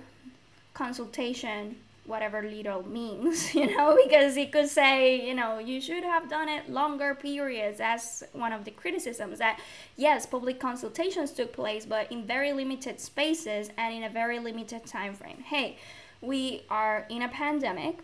consultation 0.74 1.77
whatever 2.05 2.41
little 2.41 2.88
means, 2.88 3.53
you 3.55 3.75
know, 3.75 3.98
because 4.03 4.36
he 4.36 4.48
could 4.48 4.67
say, 4.67 5.25
you 5.27 5.34
know, 5.34 5.60
you 5.60 5.79
should 5.79 6.03
have 6.03 6.29
done 6.29 6.50
it 6.50 6.70
longer 6.70 7.15
periods 7.15 7.79
as 7.79 8.24
one 8.34 8.51
of 8.51 8.65
the 8.65 8.72
criticisms 8.72 9.39
that 9.39 9.60
yes, 9.98 10.25
public 10.25 10.60
consultations 10.60 11.31
took 11.31 11.53
place, 11.53 11.86
but 11.86 12.12
in 12.12 12.25
very 12.25 12.53
limited 12.53 13.00
spaces 13.00 13.70
and 13.77 13.93
in 13.93 14.03
a 14.03 14.10
very 14.10 14.39
limited 14.39 14.86
time 14.86 15.13
frame. 15.13 15.38
Hey, 15.38 15.77
we 16.22 16.63
are 16.70 17.05
in 17.10 17.22
a 17.22 17.27
pandemic, 17.27 17.98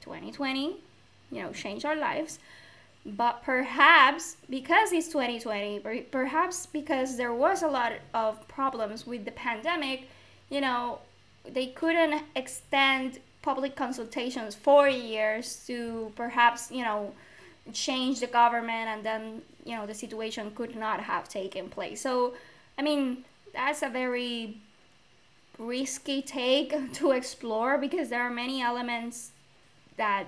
2020, 0.00 0.76
you 1.30 1.42
know, 1.42 1.52
change 1.52 1.84
our 1.84 1.96
lives. 1.96 2.38
But 3.06 3.42
perhaps 3.42 4.36
because 4.50 4.92
it's 4.92 5.08
2020, 5.08 5.80
perhaps 6.10 6.66
because 6.66 7.16
there 7.16 7.32
was 7.32 7.62
a 7.62 7.68
lot 7.68 7.92
of 8.12 8.46
problems 8.48 9.06
with 9.06 9.24
the 9.24 9.30
pandemic, 9.30 10.08
you 10.50 10.60
know, 10.60 10.98
they 11.52 11.66
couldn't 11.66 12.22
extend 12.34 13.18
public 13.42 13.76
consultations 13.76 14.54
for 14.54 14.88
years 14.88 15.64
to 15.66 16.12
perhaps 16.16 16.70
you 16.70 16.82
know 16.82 17.12
change 17.72 18.20
the 18.20 18.26
government 18.26 18.88
and 18.88 19.04
then 19.04 19.42
you 19.64 19.76
know 19.76 19.86
the 19.86 19.94
situation 19.94 20.50
could 20.54 20.74
not 20.76 21.00
have 21.00 21.28
taken 21.28 21.68
place. 21.68 22.00
So 22.00 22.34
i 22.78 22.82
mean 22.82 23.24
that's 23.52 23.82
a 23.82 23.88
very 23.88 24.58
risky 25.58 26.22
take 26.22 26.92
to 26.92 27.12
explore 27.12 27.78
because 27.78 28.08
there 28.08 28.22
are 28.22 28.30
many 28.30 28.62
elements 28.62 29.32
that 29.96 30.26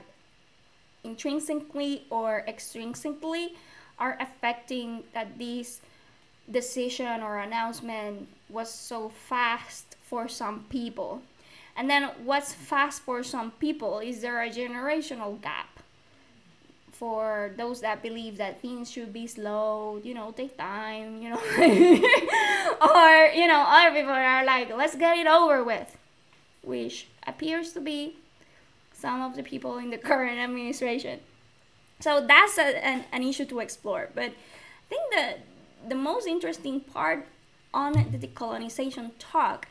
intrinsically 1.04 2.04
or 2.10 2.44
extrinsically 2.48 3.50
are 3.98 4.16
affecting 4.20 5.04
that 5.14 5.38
this 5.38 5.80
decision 6.50 7.22
or 7.22 7.38
announcement 7.38 8.28
was 8.48 8.72
so 8.72 9.08
fast 9.08 9.89
for 10.11 10.26
some 10.26 10.64
people. 10.69 11.23
And 11.76 11.88
then 11.88 12.11
what's 12.25 12.52
fast 12.52 13.00
for 13.02 13.23
some 13.23 13.52
people 13.52 14.00
is 14.00 14.21
there 14.21 14.43
a 14.43 14.50
generational 14.50 15.40
gap 15.40 15.79
for 16.90 17.52
those 17.57 17.81
that 17.81 18.02
believe 18.02 18.37
that 18.37 18.61
things 18.61 18.90
should 18.90 19.12
be 19.12 19.26
slow, 19.26 20.00
you 20.02 20.12
know, 20.12 20.33
take 20.33 20.59
time, 20.59 21.23
you 21.23 21.31
know. 21.31 21.37
or, 22.97 23.11
you 23.33 23.47
know, 23.47 23.64
other 23.67 23.95
people 23.95 24.11
are 24.11 24.45
like, 24.45 24.69
let's 24.76 24.97
get 24.97 25.17
it 25.17 25.29
over 25.29 25.62
with, 25.64 25.97
which 26.62 27.07
appears 27.26 27.73
to 27.73 27.81
be 27.81 28.17
some 28.93 29.23
of 29.23 29.37
the 29.37 29.43
people 29.43 29.79
in 29.79 29.90
the 29.90 29.97
current 29.97 30.38
administration. 30.38 31.21
So 32.00 32.26
that's 32.26 32.59
a, 32.59 32.85
an, 32.85 33.05
an 33.12 33.23
issue 33.23 33.47
to 33.47 33.61
explore. 33.61 34.11
But 34.14 34.33
I 34.33 34.88
think 34.88 35.14
that 35.14 35.38
the 35.88 35.95
most 35.95 36.26
interesting 36.26 36.81
part 36.81 37.26
on 37.73 37.93
the 37.93 38.19
decolonization 38.19 39.12
talk 39.19 39.69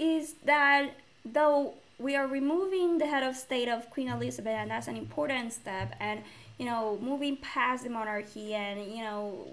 is 0.00 0.34
that 0.46 0.90
though 1.24 1.74
we 1.98 2.16
are 2.16 2.26
removing 2.26 2.96
the 2.96 3.06
head 3.06 3.22
of 3.22 3.36
state 3.36 3.68
of 3.68 3.90
Queen 3.90 4.08
Elizabeth, 4.08 4.54
and 4.54 4.70
that's 4.70 4.88
an 4.88 4.96
important 4.96 5.52
step, 5.52 5.94
and 6.00 6.22
you 6.58 6.64
know, 6.64 6.98
moving 7.00 7.36
past 7.36 7.84
the 7.84 7.90
monarchy, 7.90 8.54
and 8.54 8.92
you 8.92 9.02
know, 9.02 9.46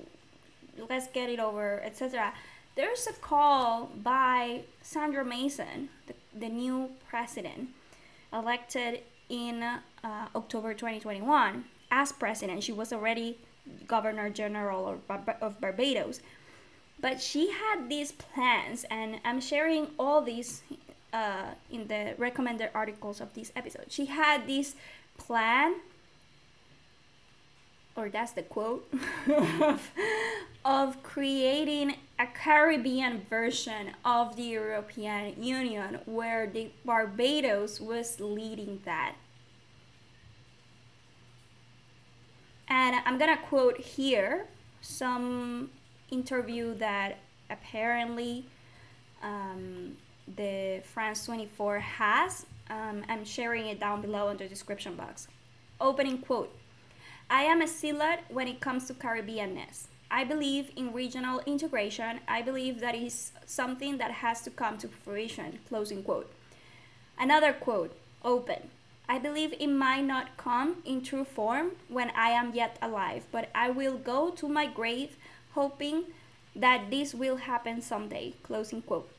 let's 0.90 1.08
get 1.10 1.30
it 1.30 1.40
over, 1.40 1.82
etc. 1.84 2.34
There's 2.76 3.08
a 3.08 3.14
call 3.14 3.92
by 4.04 4.62
Sandra 4.82 5.26
Mason, 5.26 5.90
the, 6.06 6.14
the 6.38 6.50
new 6.50 6.92
president, 7.10 7.70
elected 8.32 9.02
in 9.30 9.64
uh, 9.64 9.80
October 10.36 10.74
2021 10.74 11.66
as 11.92 12.12
president. 12.14 12.64
She 12.64 12.72
was 12.72 12.94
already 12.94 13.38
governor 13.88 14.30
general 14.30 14.88
of, 15.10 15.30
of 15.42 15.60
Barbados 15.60 16.22
but 17.00 17.22
she 17.22 17.52
had 17.52 17.90
these 17.90 18.12
plans 18.12 18.86
and 18.90 19.20
i'm 19.24 19.40
sharing 19.40 19.88
all 20.00 20.22
these 20.22 20.64
uh, 21.14 21.52
in 21.72 21.88
the 21.88 22.14
recommended 22.18 22.70
articles 22.74 23.22
of 23.22 23.34
this 23.34 23.52
episode. 23.56 23.86
She 23.90 24.06
had 24.06 24.48
this 24.48 24.76
plan 25.18 25.76
or 27.96 28.10
that's 28.10 28.34
the 28.34 28.44
quote 28.44 28.88
of, 29.62 29.92
of 30.66 31.02
creating 31.02 31.96
a 32.20 32.28
caribbean 32.28 33.26
version 33.28 33.92
of 34.06 34.36
the 34.36 34.44
european 34.44 35.42
union 35.42 36.00
where 36.06 36.46
the 36.46 36.70
barbados 36.86 37.82
was 37.82 38.20
leading 38.20 38.80
that. 38.86 39.16
And 42.68 42.98
i'm 43.04 43.18
gonna 43.18 43.38
quote 43.38 43.80
here 43.80 44.46
some 44.82 45.72
interview 46.12 46.74
that 46.76 47.18
apparently 47.50 48.46
um, 49.24 49.98
the 50.36 50.82
France 50.84 51.26
24 51.26 51.80
has. 51.80 52.46
Um, 52.70 53.04
I'm 53.08 53.24
sharing 53.24 53.68
it 53.68 53.80
down 53.80 54.02
below 54.02 54.30
in 54.30 54.38
the 54.38 54.48
description 54.48 54.96
box. 54.96 55.28
Opening 55.80 56.20
quote 56.20 56.54
I 57.30 57.44
am 57.44 57.62
a 57.62 57.68
zealot 57.68 58.20
when 58.30 58.48
it 58.48 58.60
comes 58.60 58.88
to 58.88 58.94
Caribbeanness. 58.94 59.88
I 60.10 60.24
believe 60.24 60.72
in 60.78 60.94
regional 60.94 61.42
integration. 61.46 62.22
I 62.28 62.42
believe 62.42 62.80
that 62.80 62.96
is 62.96 63.34
something 63.46 63.98
that 63.98 64.12
has 64.12 64.42
to 64.44 64.50
come 64.50 64.78
to 64.78 64.88
fruition. 64.88 65.60
Closing 65.68 66.04
quote. 66.04 66.32
Another 67.20 67.52
quote, 67.52 67.96
open. 68.24 68.70
I 69.10 69.20
believe 69.20 69.54
it 69.60 69.68
might 69.68 70.06
not 70.06 70.38
come 70.38 70.78
in 70.86 71.02
true 71.02 71.24
form 71.26 71.72
when 71.88 72.10
I 72.12 72.30
am 72.30 72.54
yet 72.54 72.78
alive, 72.82 73.26
but 73.32 73.50
I 73.56 73.70
will 73.70 73.98
go 73.98 74.30
to 74.32 74.48
my 74.48 74.66
grave 74.66 75.18
hoping 75.58 76.04
that 76.56 76.92
this 76.92 77.16
will 77.16 77.38
happen 77.38 77.82
someday. 77.82 78.32
Closing 78.44 78.84
quote. 78.84 79.10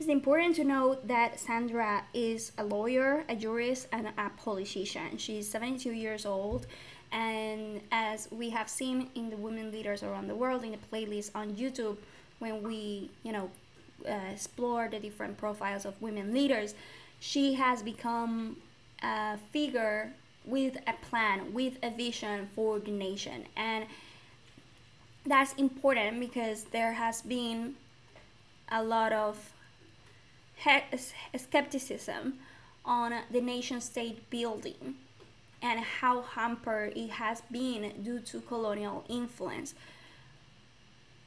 It's 0.00 0.08
important 0.08 0.56
to 0.56 0.64
note 0.64 1.06
that 1.08 1.38
Sandra 1.38 2.04
is 2.14 2.52
a 2.56 2.64
lawyer, 2.64 3.24
a 3.28 3.36
jurist, 3.36 3.86
and 3.92 4.06
a 4.06 4.30
politician. 4.44 5.18
She's 5.18 5.46
72 5.50 5.90
years 5.90 6.24
old, 6.24 6.66
and 7.12 7.82
as 7.92 8.28
we 8.30 8.48
have 8.50 8.68
seen 8.70 9.10
in 9.14 9.28
the 9.28 9.36
women 9.36 9.70
leaders 9.70 10.02
around 10.02 10.28
the 10.28 10.34
world 10.34 10.64
in 10.64 10.72
the 10.72 10.82
playlist 10.90 11.32
on 11.34 11.54
YouTube, 11.54 11.98
when 12.38 12.62
we, 12.62 13.10
you 13.22 13.32
know, 13.32 13.50
uh, 14.08 14.32
explore 14.32 14.88
the 14.88 14.98
different 14.98 15.36
profiles 15.36 15.84
of 15.84 16.00
women 16.00 16.32
leaders, 16.32 16.74
she 17.20 17.54
has 17.54 17.82
become 17.82 18.56
a 19.02 19.36
figure 19.52 20.12
with 20.46 20.76
a 20.86 20.94
plan, 21.10 21.52
with 21.52 21.74
a 21.82 21.90
vision 21.90 22.48
for 22.54 22.78
the 22.78 22.90
nation. 22.90 23.44
And 23.56 23.84
that's 25.28 25.52
important 25.54 26.20
because 26.20 26.64
there 26.64 26.94
has 26.94 27.22
been 27.22 27.76
a 28.70 28.82
lot 28.82 29.12
of 29.12 29.52
skepticism 31.36 32.34
on 32.84 33.12
the 33.30 33.40
nation 33.40 33.80
state 33.80 34.28
building 34.30 34.96
and 35.62 35.80
how 35.80 36.22
hampered 36.22 36.96
it 36.96 37.10
has 37.10 37.42
been 37.50 37.92
due 38.02 38.20
to 38.20 38.40
colonial 38.40 39.04
influence. 39.08 39.74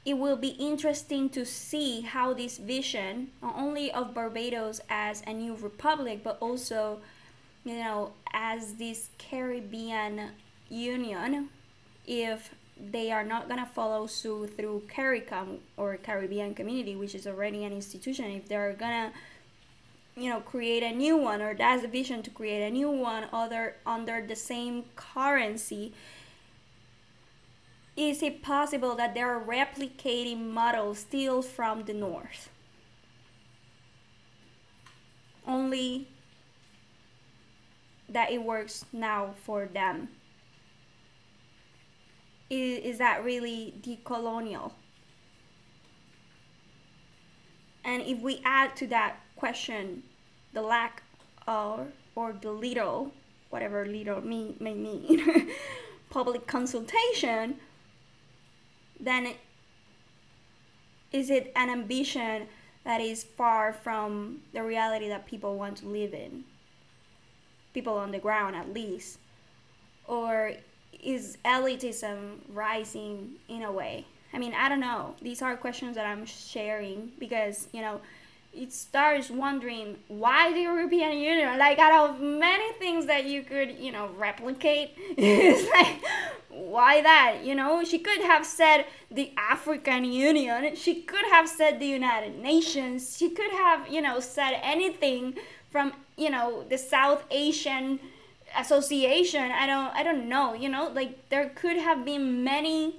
It 0.03 0.15
will 0.15 0.37
be 0.37 0.49
interesting 0.49 1.29
to 1.29 1.45
see 1.45 2.01
how 2.01 2.33
this 2.33 2.57
vision, 2.57 3.29
not 3.41 3.55
only 3.55 3.91
of 3.91 4.13
Barbados 4.15 4.81
as 4.89 5.21
a 5.27 5.33
new 5.33 5.55
republic, 5.55 6.23
but 6.23 6.37
also, 6.41 6.99
you 7.63 7.75
know, 7.75 8.13
as 8.33 8.75
this 8.75 9.09
Caribbean 9.19 10.31
union, 10.69 11.49
if 12.07 12.55
they 12.89 13.11
are 13.11 13.23
not 13.23 13.47
gonna 13.47 13.65
follow 13.65 14.07
suit 14.07 14.57
through 14.57 14.83
CARICOM 14.93 15.59
or 15.77 15.97
Caribbean 15.97 16.55
Community, 16.55 16.95
which 16.95 17.13
is 17.13 17.27
already 17.27 17.63
an 17.63 17.73
institution. 17.73 18.25
If 18.25 18.47
they're 18.47 18.73
gonna, 18.73 19.11
you 20.15 20.29
know, 20.29 20.39
create 20.39 20.83
a 20.83 20.91
new 20.91 21.17
one, 21.17 21.41
or 21.41 21.53
that's 21.53 21.81
the 21.81 21.87
vision 21.87 22.23
to 22.23 22.29
create 22.29 22.65
a 22.65 22.71
new 22.71 22.89
one 22.89 23.27
other 23.31 23.75
under 23.85 24.25
the 24.25 24.35
same 24.35 24.85
currency, 24.95 25.93
is 27.95 28.23
it 28.23 28.41
possible 28.41 28.95
that 28.95 29.13
they 29.13 29.21
are 29.21 29.39
replicating 29.39 30.51
models 30.51 30.99
still 30.99 31.41
from 31.41 31.83
the 31.83 31.93
north? 31.93 32.49
Only 35.45 36.07
that 38.07 38.31
it 38.31 38.43
works 38.43 38.85
now 38.91 39.33
for 39.43 39.65
them 39.65 40.09
is, 42.51 42.83
is 42.83 42.97
that 42.99 43.23
really 43.23 43.73
decolonial 43.81 44.73
And 47.83 48.03
if 48.03 48.19
we 48.19 48.41
add 48.45 48.75
to 48.77 48.87
that 48.87 49.17
question 49.35 50.03
the 50.53 50.61
lack 50.61 51.03
of 51.47 51.87
or 52.15 52.33
the 52.33 52.51
little, 52.51 53.11
whatever 53.49 53.85
little 53.85 54.21
mean, 54.21 54.55
may 54.59 54.73
mean, 54.73 55.49
public 56.09 56.45
consultation, 56.45 57.55
then 58.99 59.33
is 61.11 61.29
it 61.29 61.51
an 61.55 61.69
ambition 61.69 62.47
that 62.83 63.01
is 63.01 63.23
far 63.23 63.73
from 63.73 64.39
the 64.53 64.61
reality 64.63 65.07
that 65.07 65.25
people 65.25 65.57
want 65.57 65.77
to 65.77 65.87
live 65.87 66.13
in? 66.13 66.43
People 67.73 67.93
on 67.93 68.11
the 68.11 68.19
ground, 68.19 68.55
at 68.55 68.73
least. 68.73 69.17
Or 70.07 70.51
is 71.03 71.37
elitism 71.45 72.37
rising 72.49 73.33
in 73.47 73.63
a 73.63 73.71
way? 73.71 74.05
I 74.33 74.37
mean, 74.37 74.53
I 74.53 74.69
don't 74.69 74.79
know. 74.79 75.15
These 75.21 75.41
are 75.41 75.55
questions 75.57 75.95
that 75.95 76.05
I'm 76.05 76.25
sharing 76.25 77.11
because, 77.19 77.67
you 77.73 77.81
know, 77.81 78.01
it 78.53 78.73
starts 78.73 79.29
wondering 79.29 79.97
why 80.07 80.51
the 80.53 80.61
European 80.61 81.17
Union, 81.17 81.57
like 81.57 81.79
out 81.79 82.09
of 82.09 82.19
many 82.19 82.73
things 82.73 83.05
that 83.05 83.25
you 83.25 83.43
could, 83.43 83.77
you 83.77 83.91
know, 83.91 84.09
replicate, 84.17 84.91
it's 85.17 85.69
like 85.71 86.01
why 86.49 87.01
that? 87.01 87.39
You 87.43 87.55
know, 87.55 87.83
she 87.83 87.99
could 87.99 88.21
have 88.21 88.45
said 88.45 88.85
the 89.09 89.31
African 89.37 90.03
Union, 90.03 90.75
she 90.75 91.01
could 91.01 91.25
have 91.31 91.47
said 91.47 91.79
the 91.79 91.85
United 91.85 92.39
Nations, 92.39 93.17
she 93.17 93.29
could 93.29 93.51
have, 93.51 93.87
you 93.89 94.01
know, 94.01 94.19
said 94.19 94.59
anything 94.61 95.35
from, 95.69 95.93
you 96.17 96.29
know, 96.29 96.65
the 96.69 96.77
South 96.77 97.23
Asian 97.31 97.99
Association. 98.57 99.51
I 99.51 99.65
don't 99.65 99.95
I 99.95 100.03
don't 100.03 100.27
know, 100.27 100.53
you 100.53 100.69
know, 100.69 100.89
like 100.93 101.29
there 101.29 101.49
could 101.49 101.77
have 101.77 102.05
been 102.05 102.43
many 102.43 102.95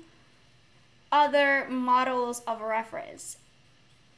other 1.10 1.66
models 1.68 2.40
of 2.46 2.60
reference 2.60 3.36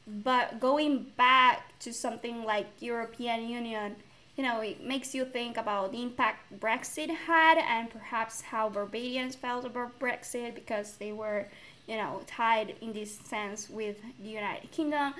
but 0.07 0.59
going 0.59 1.07
back 1.17 1.77
to 1.79 1.93
something 1.93 2.43
like 2.43 2.67
European 2.79 3.49
Union, 3.49 3.95
you 4.37 4.43
know, 4.43 4.61
it 4.61 4.83
makes 4.83 5.15
you 5.15 5.25
think 5.25 5.57
about 5.57 5.91
the 5.91 6.01
impact 6.01 6.59
Brexit 6.59 7.09
had 7.09 7.57
and 7.57 7.89
perhaps 7.89 8.41
how 8.41 8.69
Barbadians 8.69 9.35
felt 9.35 9.65
about 9.65 9.97
Brexit 9.99 10.53
because 10.53 10.97
they 10.97 11.11
were, 11.11 11.47
you 11.87 11.97
know, 11.97 12.21
tied 12.27 12.75
in 12.81 12.93
this 12.93 13.17
sense 13.17 13.69
with 13.69 13.97
the 14.21 14.29
United 14.29 14.69
Kingdom. 14.71 15.13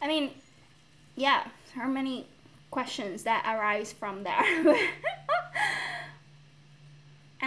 I 0.00 0.06
mean, 0.06 0.30
yeah, 1.16 1.44
there 1.74 1.84
are 1.84 1.88
many 1.88 2.26
questions 2.70 3.24
that 3.24 3.44
arise 3.48 3.92
from 3.92 4.22
there. 4.22 4.44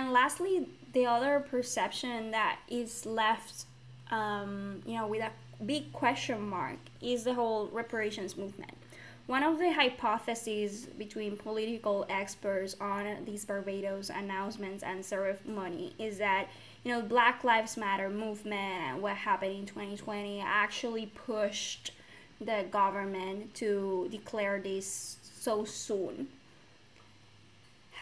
and 0.04 0.12
lastly, 0.12 0.68
the 0.92 1.06
other 1.06 1.39
perception 1.39 2.32
that 2.32 2.60
is 2.68 3.06
left, 3.06 3.63
um, 4.12 4.82
you 4.86 4.98
know, 4.98 5.08
with 5.08 5.22
a 5.22 5.32
big 5.63 5.94
question 5.94 6.42
mark 6.42 6.76
is 7.02 7.24
the 7.24 7.34
whole 7.34 7.68
reparations 7.68 8.36
movement. 8.36 8.74
One 9.28 9.44
of 9.44 9.60
the 9.60 9.72
hypotheses 9.72 10.88
between 10.88 11.38
political 11.38 12.06
experts 12.10 12.76
on 12.82 13.24
these 13.24 13.46
Barbados 13.46 14.10
announcements 14.10 14.84
and 14.84 15.06
ceremony 15.06 15.94
is 15.98 16.18
that 16.18 16.50
you 16.84 16.92
know 16.92 17.02
Black 17.02 17.46
Lives 17.46 17.78
Matter 17.78 18.10
movement 18.10 18.82
and 18.89 19.02
what 19.02 19.16
happened 19.16 19.54
in 19.54 19.66
2020 19.66 20.42
actually 20.42 21.06
pushed 21.06 21.92
the 22.42 22.66
government 22.70 23.54
to 23.54 24.10
declare 24.12 24.60
this 24.60 25.16
so 25.39 25.63
soon. 25.63 26.28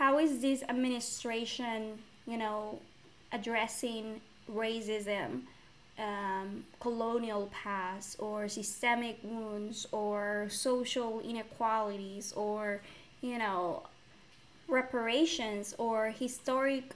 How 0.01 0.17
is 0.17 0.41
this 0.41 0.63
administration, 0.63 1.99
you 2.25 2.35
know, 2.35 2.79
addressing 3.31 4.19
racism 4.51 5.41
um, 5.99 6.65
colonial 6.79 7.51
past 7.53 8.15
or 8.17 8.47
systemic 8.47 9.19
wounds 9.21 9.85
or 9.91 10.47
social 10.49 11.19
inequalities 11.19 12.33
or 12.33 12.81
you 13.21 13.37
know 13.37 13.83
reparations 14.67 15.75
or 15.77 16.09
historic 16.09 16.95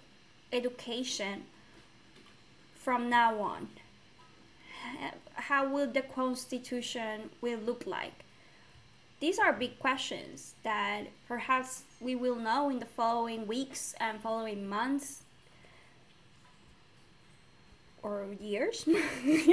education 0.51 1.43
from 2.73 3.07
now 3.07 3.39
on? 3.39 3.67
How 5.35 5.69
will 5.69 5.91
the 5.91 6.01
constitution 6.01 7.29
will 7.39 7.59
look 7.59 7.85
like? 7.85 8.25
These 9.19 9.37
are 9.37 9.53
big 9.53 9.77
questions 9.77 10.55
that 10.63 11.03
perhaps 11.27 11.83
we 12.05 12.15
will 12.15 12.35
know 12.35 12.69
in 12.69 12.79
the 12.79 12.85
following 12.85 13.47
weeks 13.47 13.95
and 13.99 14.21
following 14.21 14.69
months 14.69 15.23
or 18.03 18.27
years, 18.39 18.85
maybe 18.85 19.49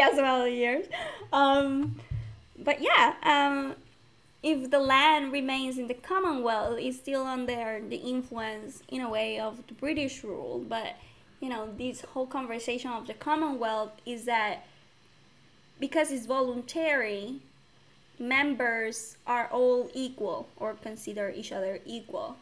as 0.00 0.16
well 0.16 0.48
years. 0.48 0.86
Um, 1.32 2.00
but 2.58 2.82
yeah, 2.82 3.14
um, 3.22 3.76
if 4.42 4.70
the 4.70 4.80
land 4.80 5.32
remains 5.32 5.78
in 5.78 5.86
the 5.86 5.94
Commonwealth, 5.94 6.78
it's 6.80 6.98
still 6.98 7.22
under 7.22 7.80
the 7.88 7.96
influence, 7.96 8.82
in 8.88 9.00
a 9.02 9.08
way, 9.08 9.38
of 9.38 9.64
the 9.68 9.74
British 9.74 10.24
rule. 10.24 10.64
But 10.68 10.96
you 11.40 11.48
know, 11.48 11.68
this 11.78 12.00
whole 12.00 12.26
conversation 12.26 12.90
of 12.90 13.06
the 13.06 13.14
Commonwealth 13.14 13.92
is 14.04 14.24
that 14.24 14.66
because 15.78 16.10
it's 16.10 16.26
voluntary, 16.26 17.40
members 18.20 19.16
are 19.26 19.48
all 19.50 19.90
equal 19.94 20.48
or 20.56 20.74
consider 20.74 21.32
each 21.34 21.50
other 21.50 21.80
equal. 21.86 22.36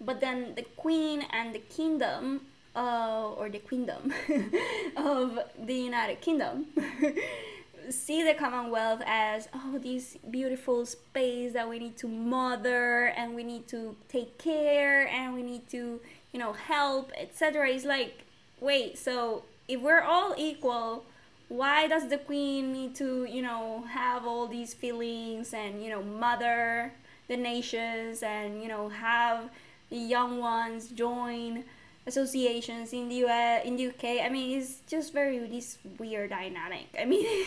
But 0.00 0.20
then 0.20 0.54
the 0.56 0.62
Queen 0.76 1.22
and 1.30 1.54
the 1.54 1.60
kingdom 1.60 2.42
uh, 2.74 3.30
or 3.36 3.48
the 3.48 3.58
kingdom 3.58 4.12
of 4.96 5.38
the 5.58 5.74
United 5.74 6.20
Kingdom 6.20 6.66
see 7.90 8.22
the 8.22 8.34
Commonwealth 8.34 9.02
as 9.06 9.48
oh 9.54 9.78
this 9.78 10.16
beautiful 10.30 10.86
space 10.86 11.52
that 11.52 11.68
we 11.68 11.78
need 11.78 11.96
to 11.96 12.06
mother 12.06 13.06
and 13.16 13.34
we 13.34 13.42
need 13.42 13.66
to 13.68 13.96
take 14.08 14.38
care 14.38 15.08
and 15.08 15.34
we 15.34 15.42
need 15.42 15.68
to 15.70 16.00
you 16.32 16.38
know 16.38 16.52
help 16.52 17.10
etc. 17.18 17.70
It's 17.70 17.84
like 17.84 18.24
wait 18.60 18.98
so 18.98 19.44
if 19.66 19.80
we're 19.80 20.02
all 20.02 20.34
equal 20.36 21.04
why 21.50 21.86
does 21.86 22.08
the 22.08 22.16
queen 22.16 22.72
need 22.72 22.94
to 22.94 23.24
you 23.24 23.42
know 23.42 23.84
have 23.90 24.24
all 24.24 24.46
these 24.46 24.72
feelings 24.72 25.52
and 25.52 25.82
you 25.82 25.90
know 25.90 26.02
mother 26.02 26.92
the 27.28 27.36
nations 27.36 28.22
and 28.22 28.62
you 28.62 28.68
know 28.68 28.88
have 28.88 29.50
the 29.90 29.96
young 29.96 30.38
ones 30.38 30.88
join 30.88 31.64
associations 32.06 32.92
in 32.92 33.08
the 33.08 33.16
US, 33.26 33.64
in 33.64 33.76
the 33.76 33.88
UK. 33.88 34.24
I 34.24 34.28
mean, 34.28 34.58
it's 34.58 34.80
just 34.86 35.12
very 35.12 35.38
this 35.38 35.78
weird 35.98 36.30
dynamic. 36.30 36.86
I 36.98 37.04
mean, 37.04 37.46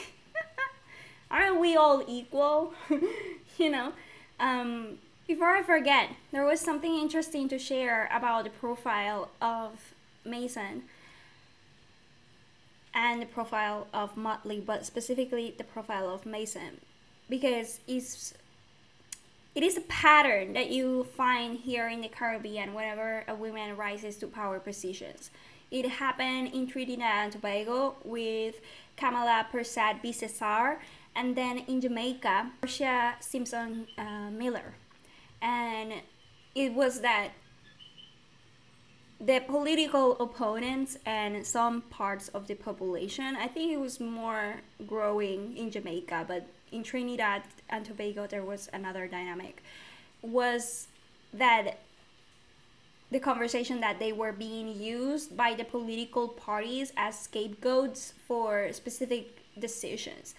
aren't 1.32 1.60
we 1.60 1.76
all 1.76 2.04
equal? 2.08 2.74
you 3.58 3.70
know. 3.70 3.94
Um, 4.40 5.00
before 5.28 5.52
I 5.56 5.64
forget, 5.64 6.10
there 6.32 6.44
was 6.44 6.60
something 6.60 6.94
interesting 6.96 7.48
to 7.50 7.58
share 7.58 8.10
about 8.12 8.44
the 8.44 8.50
profile 8.50 9.30
of 9.42 9.94
Mason 10.26 10.84
and 12.94 13.22
the 13.22 13.26
profile 13.26 13.88
of 13.94 14.16
Mottley, 14.16 14.64
but 14.64 14.86
specifically 14.86 15.54
the 15.58 15.64
profile 15.64 16.10
of 16.10 16.26
Mason, 16.26 16.82
because 17.30 17.80
it's 17.88 18.34
it 19.56 19.62
is 19.62 19.78
a 19.78 19.82
pattern 19.82 20.54
that 20.54 20.72
you 20.72 21.04
find 21.04 21.60
here 21.60 21.88
in 21.88 22.02
the 22.02 22.08
Caribbean 22.08 22.74
whenever 22.74 23.24
a 23.28 23.36
woman 23.36 23.78
rises 23.78 24.18
to 24.18 24.28
power 24.28 24.60
positions. 24.60 25.30
It 25.70 25.88
happened 25.88 26.54
in 26.54 26.68
Trinidad 26.68 27.24
and 27.24 27.32
Tobago 27.32 27.96
with 28.04 28.56
Kamala 28.98 29.48
Persad 29.52 30.04
Bissessar, 30.04 30.78
and 31.16 31.36
then 31.36 31.60
in 31.60 31.82
Jamaica, 31.82 32.52
Portia 32.62 33.16
Simpson 33.20 33.88
uh, 33.98 34.32
Miller. 34.32 34.74
And 35.42 35.94
it 36.56 36.74
was 36.74 37.02
that 37.02 37.30
the 39.26 39.42
political 39.48 40.18
opponents 40.20 40.98
and 41.06 41.46
some 41.46 41.82
parts 41.82 42.28
of 42.30 42.48
the 42.48 42.56
population, 42.56 43.36
I 43.38 43.48
think 43.48 43.72
it 43.72 43.80
was 43.80 44.00
more 44.00 44.56
growing 44.86 45.56
in 45.56 45.72
Jamaica, 45.72 46.26
but 46.28 46.46
in 46.72 46.84
Trinidad 46.84 47.44
and 47.70 47.86
Tobago 47.86 48.28
there 48.28 48.44
was 48.44 48.70
another 48.74 49.08
dynamic 49.08 49.64
was 50.22 50.88
that 51.34 51.78
the 53.12 53.20
conversation 53.20 53.80
that 53.82 54.00
they 54.00 54.12
were 54.12 54.32
being 54.32 54.80
used 54.82 55.38
by 55.38 55.54
the 55.54 55.64
political 55.64 56.28
parties 56.28 56.92
as 56.98 57.18
scapegoats 57.20 58.14
for 58.28 58.74
specific 58.74 59.40
decisions. 59.60 60.34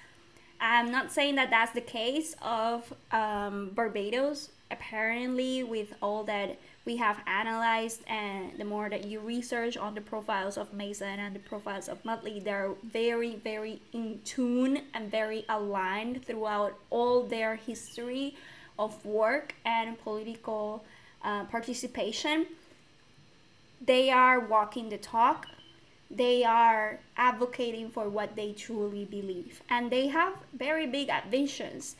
I'm 0.60 0.90
not 0.90 1.12
saying 1.12 1.36
that 1.36 1.50
that's 1.50 1.72
the 1.72 1.80
case 1.80 2.34
of 2.42 2.92
um, 3.12 3.70
Barbados. 3.74 4.50
Apparently, 4.70 5.62
with 5.62 5.94
all 6.02 6.24
that 6.24 6.58
we 6.84 6.96
have 6.96 7.18
analyzed 7.26 8.02
and 8.06 8.52
the 8.58 8.64
more 8.64 8.90
that 8.90 9.04
you 9.06 9.20
research 9.20 9.76
on 9.76 9.94
the 9.94 10.00
profiles 10.00 10.58
of 10.58 10.72
Mason 10.74 11.18
and 11.18 11.34
the 11.34 11.40
profiles 11.40 11.88
of 11.88 12.02
Mottley, 12.02 12.42
they're 12.44 12.72
very, 12.84 13.36
very 13.36 13.80
in 13.92 14.20
tune 14.24 14.82
and 14.92 15.10
very 15.10 15.44
aligned 15.48 16.24
throughout 16.24 16.78
all 16.90 17.22
their 17.22 17.56
history 17.56 18.36
of 18.78 19.04
work 19.04 19.54
and 19.64 19.98
political 20.02 20.84
uh, 21.22 21.44
participation. 21.44 22.46
They 23.80 24.10
are 24.10 24.40
walking 24.40 24.88
the 24.90 24.98
talk. 24.98 25.46
they 26.10 26.44
are 26.44 27.00
advocating 27.16 27.90
for 27.90 28.08
what 28.08 28.36
they 28.36 28.52
truly 28.52 29.04
believe 29.04 29.62
and 29.70 29.90
they 29.90 30.06
have 30.08 30.34
very 30.52 30.86
big 30.86 31.08
ambitions, 31.08 31.96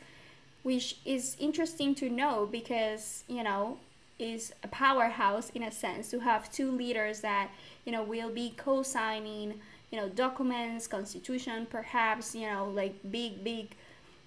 which 0.63 0.97
is 1.05 1.35
interesting 1.39 1.93
to 1.95 2.09
know 2.09 2.47
because 2.49 3.23
you 3.27 3.43
know 3.43 3.77
is 4.17 4.53
a 4.63 4.67
powerhouse 4.67 5.49
in 5.51 5.63
a 5.63 5.71
sense 5.71 6.09
to 6.09 6.19
have 6.19 6.51
two 6.51 6.71
leaders 6.71 7.21
that 7.21 7.49
you 7.85 7.91
know 7.91 8.03
will 8.03 8.29
be 8.29 8.53
co-signing 8.55 9.59
you 9.91 9.99
know 9.99 10.07
documents 10.09 10.87
constitution 10.87 11.67
perhaps 11.69 12.33
you 12.33 12.47
know 12.47 12.71
like 12.73 12.95
big 13.11 13.43
big 13.43 13.75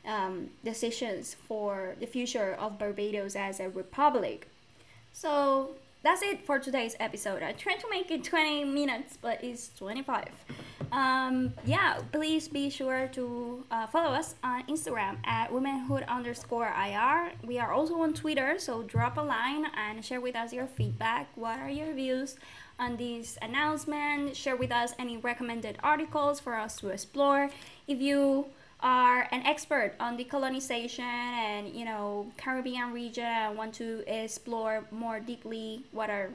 um, 0.06 0.48
decisions 0.64 1.34
for 1.34 1.94
the 2.00 2.06
future 2.06 2.54
of 2.58 2.78
barbados 2.78 3.34
as 3.34 3.60
a 3.60 3.68
republic 3.70 4.48
so 5.12 5.70
that's 6.02 6.22
it 6.22 6.44
for 6.46 6.58
today's 6.58 6.94
episode. 7.00 7.42
I 7.42 7.52
tried 7.52 7.80
to 7.80 7.90
make 7.90 8.10
it 8.10 8.22
20 8.22 8.64
minutes, 8.64 9.18
but 9.20 9.42
it's 9.42 9.70
25. 9.78 10.28
Um, 10.90 11.52
yeah, 11.66 11.98
please 12.12 12.48
be 12.48 12.70
sure 12.70 13.08
to 13.08 13.64
uh, 13.70 13.86
follow 13.88 14.14
us 14.14 14.34
on 14.42 14.64
Instagram 14.64 15.18
at 15.24 15.52
womanhood 15.52 16.04
underscore 16.08 16.68
IR. 16.68 17.32
We 17.44 17.58
are 17.58 17.72
also 17.72 18.00
on 18.00 18.14
Twitter, 18.14 18.58
so 18.58 18.82
drop 18.82 19.18
a 19.18 19.20
line 19.20 19.66
and 19.76 20.04
share 20.04 20.20
with 20.20 20.34
us 20.34 20.52
your 20.52 20.66
feedback. 20.66 21.28
What 21.34 21.58
are 21.58 21.68
your 21.68 21.92
views 21.92 22.36
on 22.78 22.96
this 22.96 23.36
announcement? 23.42 24.34
Share 24.34 24.56
with 24.56 24.72
us 24.72 24.94
any 24.98 25.18
recommended 25.18 25.76
articles 25.82 26.40
for 26.40 26.56
us 26.56 26.76
to 26.76 26.88
explore. 26.88 27.50
If 27.86 28.00
you 28.00 28.46
are 28.80 29.28
an 29.32 29.42
expert 29.44 29.94
on 29.98 30.16
decolonization 30.16 31.00
and 31.00 31.74
you 31.74 31.84
know 31.84 32.30
Caribbean 32.36 32.92
region 32.92 33.24
and 33.24 33.58
want 33.58 33.74
to 33.74 34.04
explore 34.06 34.84
more 34.92 35.18
deeply 35.18 35.82
what 35.90 36.08
are 36.08 36.30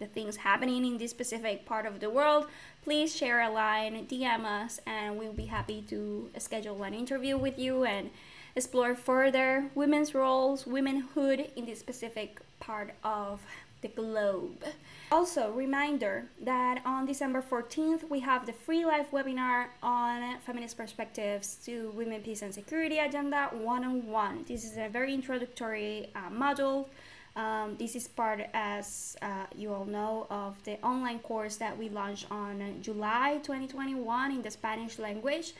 the 0.00 0.06
things 0.06 0.36
happening 0.36 0.84
in 0.84 0.98
this 0.98 1.12
specific 1.12 1.64
part 1.64 1.86
of 1.86 2.00
the 2.00 2.10
world, 2.10 2.46
please 2.84 3.16
share 3.16 3.40
a 3.40 3.50
line, 3.50 4.06
DM 4.06 4.44
us, 4.44 4.78
and 4.86 5.18
we'll 5.18 5.32
be 5.32 5.46
happy 5.46 5.82
to 5.88 6.28
schedule 6.36 6.82
an 6.82 6.92
interview 6.92 7.38
with 7.38 7.58
you 7.58 7.84
and 7.84 8.10
explore 8.54 8.94
further 8.94 9.70
women's 9.74 10.14
roles, 10.14 10.66
womanhood 10.66 11.50
in 11.56 11.64
this 11.64 11.80
specific 11.80 12.40
part 12.60 12.92
of 13.02 13.40
the 13.80 13.88
globe. 13.88 14.62
Also, 15.10 15.50
reminder 15.52 16.26
that 16.42 16.82
on 16.84 17.06
December 17.06 17.42
14th, 17.42 18.08
we 18.10 18.20
have 18.20 18.44
the 18.44 18.52
free 18.52 18.84
live 18.84 19.10
webinar 19.12 19.68
on 19.82 20.38
feminist 20.40 20.76
perspectives 20.76 21.56
to 21.64 21.90
women, 21.96 22.20
peace, 22.20 22.42
and 22.42 22.52
security 22.52 22.98
agenda 22.98 23.48
one 23.52 23.82
on 23.82 24.06
one. 24.06 24.44
This 24.46 24.62
is 24.62 24.76
a 24.76 24.90
very 24.90 25.14
introductory 25.14 26.10
uh, 26.14 26.28
module. 26.30 26.86
Um, 27.36 27.76
this 27.78 27.96
is 27.96 28.06
part, 28.06 28.40
as 28.54 29.16
uh, 29.20 29.46
you 29.56 29.72
all 29.72 29.84
know, 29.84 30.26
of 30.30 30.62
the 30.64 30.80
online 30.84 31.18
course 31.18 31.56
that 31.56 31.76
we 31.76 31.88
launched 31.88 32.26
on 32.30 32.78
July 32.80 33.40
2021 33.42 34.30
in 34.30 34.42
the 34.42 34.50
Spanish 34.50 34.98
language 34.98 35.52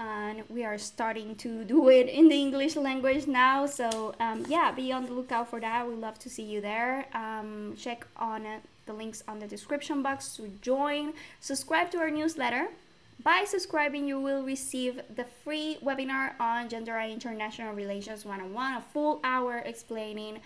and 0.00 0.42
we 0.48 0.64
are 0.64 0.78
starting 0.78 1.34
to 1.36 1.64
do 1.64 1.88
it 1.88 2.08
in 2.08 2.28
the 2.28 2.34
English 2.34 2.76
language 2.76 3.26
now. 3.26 3.66
So 3.66 4.14
um, 4.18 4.46
yeah, 4.48 4.72
be 4.72 4.92
on 4.92 5.04
the 5.04 5.12
lookout 5.12 5.48
for 5.50 5.60
that. 5.60 5.86
We'd 5.86 5.98
love 5.98 6.18
to 6.20 6.30
see 6.30 6.42
you 6.42 6.60
there. 6.60 7.06
Um, 7.14 7.74
check 7.76 8.06
on 8.16 8.46
uh, 8.46 8.60
the 8.86 8.92
links 8.94 9.22
on 9.28 9.38
the 9.38 9.46
description 9.46 10.02
box 10.02 10.36
to 10.36 10.48
join. 10.62 11.12
Subscribe 11.40 11.90
to 11.90 11.98
our 11.98 12.10
newsletter. 12.10 12.68
By 13.22 13.44
subscribing, 13.46 14.08
you 14.08 14.18
will 14.18 14.42
receive 14.42 15.02
the 15.14 15.24
free 15.44 15.76
webinar 15.84 16.32
on 16.40 16.70
Gender 16.70 16.96
and 16.96 17.12
International 17.12 17.74
Relations 17.74 18.24
101, 18.24 18.74
a 18.74 18.80
full 18.80 19.20
hour 19.22 19.58
explaining 19.66 20.40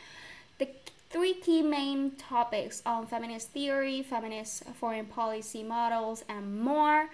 three 1.15 1.35
key 1.35 1.63
main 1.63 2.11
topics 2.17 2.83
on 2.85 3.07
feminist 3.07 3.51
theory, 3.51 4.03
feminist 4.03 4.65
foreign 4.75 5.07
policy 5.07 5.63
models, 5.63 6.25
and 6.29 6.61
more. 6.61 7.09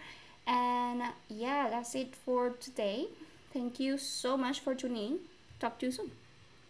And 0.47 1.03
yeah, 1.29 1.69
that's 1.69 1.95
it 1.95 2.17
for 2.17 2.49
today. 2.49 3.09
Thank 3.53 3.79
you 3.79 3.99
so 3.99 4.39
much 4.39 4.61
for 4.61 4.75
tuning 4.75 4.97
in. 4.97 5.19
Talk 5.61 5.79
to 5.81 5.87
you 5.87 5.93
soon. 5.93 6.11